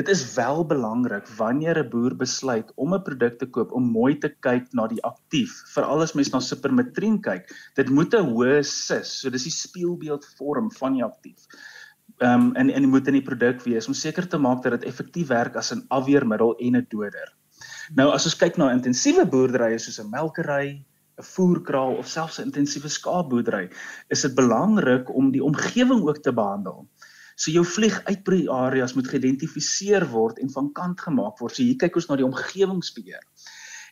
Dit 0.00 0.08
is 0.08 0.22
wel 0.32 0.62
belangrik 0.64 1.26
wanneer 1.36 1.78
'n 1.78 1.88
boer 1.92 2.14
besluit 2.16 2.68
om 2.74 2.94
'n 2.94 3.02
produk 3.02 3.34
te 3.38 3.46
koop 3.46 3.72
om 3.72 3.90
mooi 3.96 4.14
te 4.18 4.30
kyk 4.46 4.72
na 4.72 4.86
die 4.88 5.02
aktief. 5.04 5.52
Veral 5.74 6.00
as 6.00 6.14
mens 6.16 6.30
na 6.32 6.40
supermetrien 6.40 7.18
kyk, 7.20 7.44
dit 7.76 7.90
moet 7.90 8.14
'n 8.14 8.30
hoë 8.30 8.62
sis, 8.64 9.20
so 9.20 9.30
dis 9.30 9.44
die 9.44 9.52
spieelbeeld 9.52 10.24
vorm 10.38 10.70
van 10.78 10.92
die 10.96 11.04
aktief. 11.04 11.44
Ehm 12.18 12.32
um, 12.32 12.56
en 12.56 12.70
en 12.70 12.88
moet 12.88 13.06
in 13.08 13.18
die 13.18 13.28
produk 13.28 13.60
wees 13.62 13.88
om 13.88 13.94
seker 13.94 14.28
te 14.28 14.38
maak 14.38 14.62
dat 14.62 14.80
dit 14.80 14.88
effektief 14.88 15.28
werk 15.28 15.56
as 15.56 15.72
'n 15.72 15.84
afweermiddel 15.88 16.56
en 16.56 16.76
'n 16.76 16.86
doder. 16.88 17.28
Nou 17.94 18.08
as 18.10 18.24
ons 18.24 18.36
kyk 18.36 18.56
na 18.56 18.72
intensiewe 18.72 19.26
boerderye 19.26 19.78
soos 19.78 20.00
'n 20.00 20.10
melkery, 20.10 20.84
'n 21.18 21.28
voerkraal 21.34 21.98
of 21.98 22.08
selfs 22.08 22.38
'n 22.38 22.48
intensiewe 22.48 22.88
skaapboerdery, 22.88 23.68
is 24.08 24.22
dit 24.22 24.34
belangrik 24.34 25.14
om 25.14 25.30
die 25.30 25.44
omgewing 25.44 26.08
ook 26.08 26.22
te 26.22 26.32
behandel. 26.32 26.88
So 27.40 27.52
jou 27.54 27.64
vlieguitbreë 27.64 28.50
areas 28.52 28.92
moet 28.96 29.08
geïdentifiseer 29.08 30.04
word 30.12 30.40
en 30.42 30.50
van 30.52 30.72
kant 30.76 31.00
gemaak 31.00 31.40
word. 31.40 31.56
So 31.56 31.64
hier 31.64 31.78
kyk 31.80 31.96
ons 31.96 32.10
na 32.10 32.18
die 32.20 32.26
omgewingsbeheer. 32.28 33.24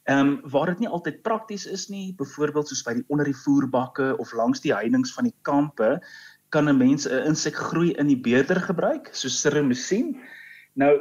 Ehm 0.08 0.18
um, 0.20 0.34
waar 0.52 0.72
dit 0.72 0.84
nie 0.84 0.88
altyd 0.88 1.22
prakties 1.24 1.66
is 1.68 1.88
nie, 1.92 2.14
byvoorbeeld 2.16 2.68
soos 2.68 2.84
by 2.84 2.94
die 2.96 3.04
onder 3.12 3.28
die 3.28 3.36
voerbakke 3.36 4.14
of 4.20 4.32
langs 4.36 4.60
die 4.64 4.72
heininge 4.72 5.10
van 5.12 5.28
die 5.28 5.36
kampe, 5.48 5.98
kan 6.48 6.68
'n 6.68 6.78
mens 6.78 7.06
'n 7.08 7.28
insekgroei 7.32 7.92
in 8.00 8.08
die 8.08 8.20
beerder 8.20 8.60
gebruik, 8.60 9.08
soos 9.12 9.40
sirremusien. 9.40 10.16
Nou 10.74 10.96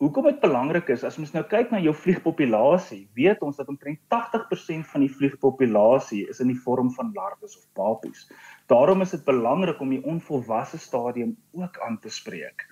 Hoekom 0.00 0.24
dit 0.30 0.38
belangrik 0.40 0.88
is 0.94 1.02
as 1.04 1.18
ons 1.20 1.34
nou 1.34 1.42
kyk 1.44 1.74
na 1.74 1.78
jou 1.84 1.92
vliegpopulasie, 1.92 3.02
weet 3.18 3.42
ons 3.44 3.58
dat 3.60 3.68
omtrent 3.68 3.98
80% 4.14 4.86
van 4.88 5.02
die 5.04 5.10
vliegpopulasie 5.12 6.22
is 6.32 6.40
in 6.40 6.48
die 6.48 6.56
vorm 6.56 6.88
van 6.94 7.10
larwes 7.12 7.58
of 7.58 7.66
papies. 7.76 8.22
Daarom 8.72 9.04
is 9.04 9.12
dit 9.12 9.26
belangrik 9.26 9.82
om 9.84 9.92
die 9.92 10.00
onvolwasse 10.08 10.80
stadium 10.80 11.34
ook 11.52 11.76
aan 11.84 11.98
te 12.00 12.08
spreek. 12.08 12.64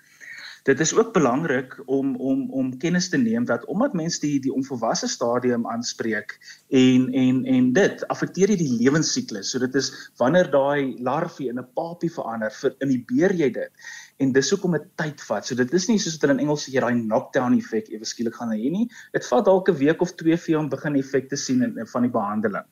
Dit 0.68 0.81
is 0.81 0.90
ook 0.94 1.12
belangrik 1.12 1.83
om 1.87 2.16
om 2.16 2.50
om 2.52 2.66
kennis 2.78 3.09
te 3.09 3.16
neem 3.16 3.44
dat 3.48 3.64
omdat 3.64 3.94
mense 3.96 4.20
die 4.20 4.40
die 4.44 4.52
onvolwasse 4.52 5.09
stadium 5.09 5.62
aanspreek 5.66 6.35
en 6.68 7.07
en 7.12 7.38
en 7.44 7.70
dit 7.72 8.04
affekteer 8.12 8.52
die 8.52 8.74
lewensiklus. 8.83 9.50
So 9.50 9.62
dit 9.62 9.78
is 9.81 9.88
wanneer 10.20 10.50
daai 10.52 11.00
larwie 11.07 11.48
in 11.48 11.59
'n 11.62 11.66
papie 11.81 12.12
verander, 12.12 12.52
vir 12.61 12.76
in 12.85 12.92
die 12.92 13.00
beer 13.12 13.33
jy 13.33 13.48
dit 13.54 13.88
en 14.18 14.33
dis 14.33 14.50
hoekom 14.50 14.76
dit 14.76 14.87
tyd 15.00 15.24
vat. 15.31 15.46
So 15.46 15.54
dit 15.54 15.72
is 15.72 15.88
nie 15.88 15.98
soos 15.98 16.18
wat 16.18 16.28
hulle 16.28 16.37
in 16.37 16.44
Engels 16.44 16.68
sê 16.68 16.74
jy 16.76 16.85
daai 16.85 17.00
knockdown 17.00 17.59
effek 17.59 17.88
ewe 17.88 18.04
skielik 18.04 18.37
gaan 18.37 18.52
hê 18.52 18.70
nie. 18.76 18.90
Dit 19.16 19.24
vat 19.31 19.44
dalk 19.48 19.72
'n 19.72 19.78
week 19.81 20.02
of 20.02 20.12
twee 20.20 20.37
vir 20.37 20.52
jou 20.52 20.61
om 20.61 20.68
begin 20.68 20.96
effekte 20.96 21.37
sien 21.37 21.62
in, 21.62 21.78
in 21.78 21.87
van 21.87 22.02
die 22.02 22.12
behandeling. 22.20 22.68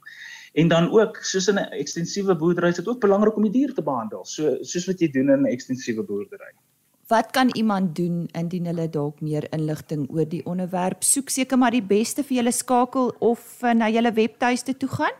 En 0.53 0.69
dan 0.69 0.93
ook 0.93 1.25
soos 1.25 1.49
in 1.49 1.57
'n 1.65 1.73
ekstensiewe 1.81 2.37
boerdery 2.37 2.69
is 2.69 2.77
dit 2.85 2.89
ook 2.89 3.01
belangrik 3.01 3.37
om 3.37 3.49
die 3.49 3.57
dier 3.59 3.75
te 3.75 3.83
behandel. 3.83 4.25
So 4.25 4.57
soos 4.61 4.87
wat 4.87 5.01
jy 5.01 5.09
doen 5.09 5.31
in 5.31 5.43
'n 5.47 5.53
ekstensiewe 5.57 6.05
boerdery. 6.05 6.53
Wat 7.07 7.31
kan 7.31 7.51
iemand 7.55 7.95
doen 7.97 8.29
indien 8.33 8.67
hulle 8.67 8.89
dalk 8.91 9.21
meer 9.23 9.45
inligting 9.55 10.09
oor 10.11 10.27
die 10.27 10.43
onderwerp 10.43 11.05
soek? 11.07 11.31
Seker 11.31 11.59
maar 11.59 11.71
die 11.71 11.85
beste 11.85 12.25
vir 12.27 12.41
julle 12.41 12.53
skakel 12.53 13.13
of 13.23 13.45
uh, 13.63 13.71
na 13.79 13.87
julle 13.95 14.11
webtuiste 14.13 14.75
toe 14.75 14.89
gaan? 14.91 15.15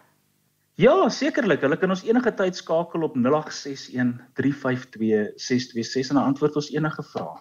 Ja, 0.83 0.97
sekerlik. 1.09 1.63
Hulle 1.63 1.79
kan 1.79 1.95
ons 1.95 2.03
enige 2.03 2.35
tyd 2.35 2.59
skakel 2.59 3.07
op 3.07 3.15
0861 3.15 4.19
352 4.35 5.39
626 5.39 6.11
en 6.17 6.23
antwoord 6.25 6.59
ons 6.59 6.73
enige 6.75 7.07
vrae. 7.13 7.39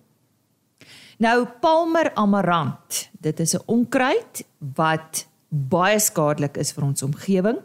Nou 1.22 1.46
Palmer 1.60 2.10
amarant, 2.14 3.10
dit 3.20 3.40
is 3.40 3.54
'n 3.54 3.62
onkruid 3.66 4.44
wat 4.74 5.26
baie 5.48 5.98
skadelik 5.98 6.56
is 6.56 6.72
vir 6.72 6.84
ons 6.84 7.02
omgewing 7.02 7.58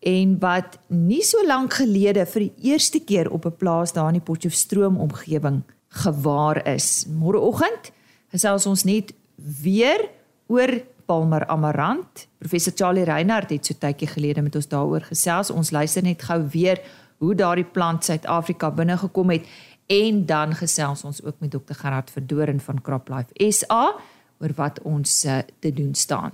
en 0.00 0.38
wat 0.38 0.78
nie 0.86 1.22
so 1.22 1.46
lank 1.46 1.72
gelede 1.72 2.26
vir 2.26 2.40
die 2.40 2.54
eerste 2.70 3.00
keer 3.00 3.30
op 3.30 3.46
'n 3.46 3.56
plaas 3.56 3.92
daar 3.92 4.08
in 4.08 4.20
die 4.20 4.20
Potchefstroom 4.20 4.96
omgewing 4.96 5.62
gewaar 5.88 6.66
is. 6.66 7.06
Môreoggend 7.06 7.92
gesels 8.30 8.66
ons 8.66 8.84
net 8.84 9.12
weer 9.36 10.08
oor 10.46 10.82
Palmer 11.06 11.46
Amarant. 11.46 12.28
Professor 12.38 12.72
Charlie 12.76 13.04
Reinhardt 13.04 13.50
het 13.50 13.66
so 13.66 13.74
tydjie 13.74 14.08
gelede 14.08 14.42
met 14.42 14.54
ons 14.54 14.68
daaroor 14.68 15.00
gesels. 15.00 15.50
Ons 15.50 15.70
luister 15.70 16.02
net 16.02 16.22
gou 16.22 16.48
weer 16.48 16.80
hoe 17.18 17.34
daardie 17.34 17.64
plant 17.64 18.04
Suid-Afrika 18.04 18.70
binne 18.70 18.96
gekom 18.96 19.30
het 19.30 19.46
en 19.86 20.26
dan 20.26 20.54
gesels 20.54 21.04
ons 21.04 21.24
ook 21.24 21.34
met 21.38 21.50
Dr 21.50 21.74
Gerard 21.80 22.10
Verdoren 22.10 22.60
van 22.60 22.82
CropLife 22.82 23.52
SA 23.52 23.94
oor 24.38 24.52
wat 24.54 24.82
ons 24.82 25.24
uh, 25.24 25.38
te 25.58 25.72
doen 25.72 25.94
staan. 25.94 26.30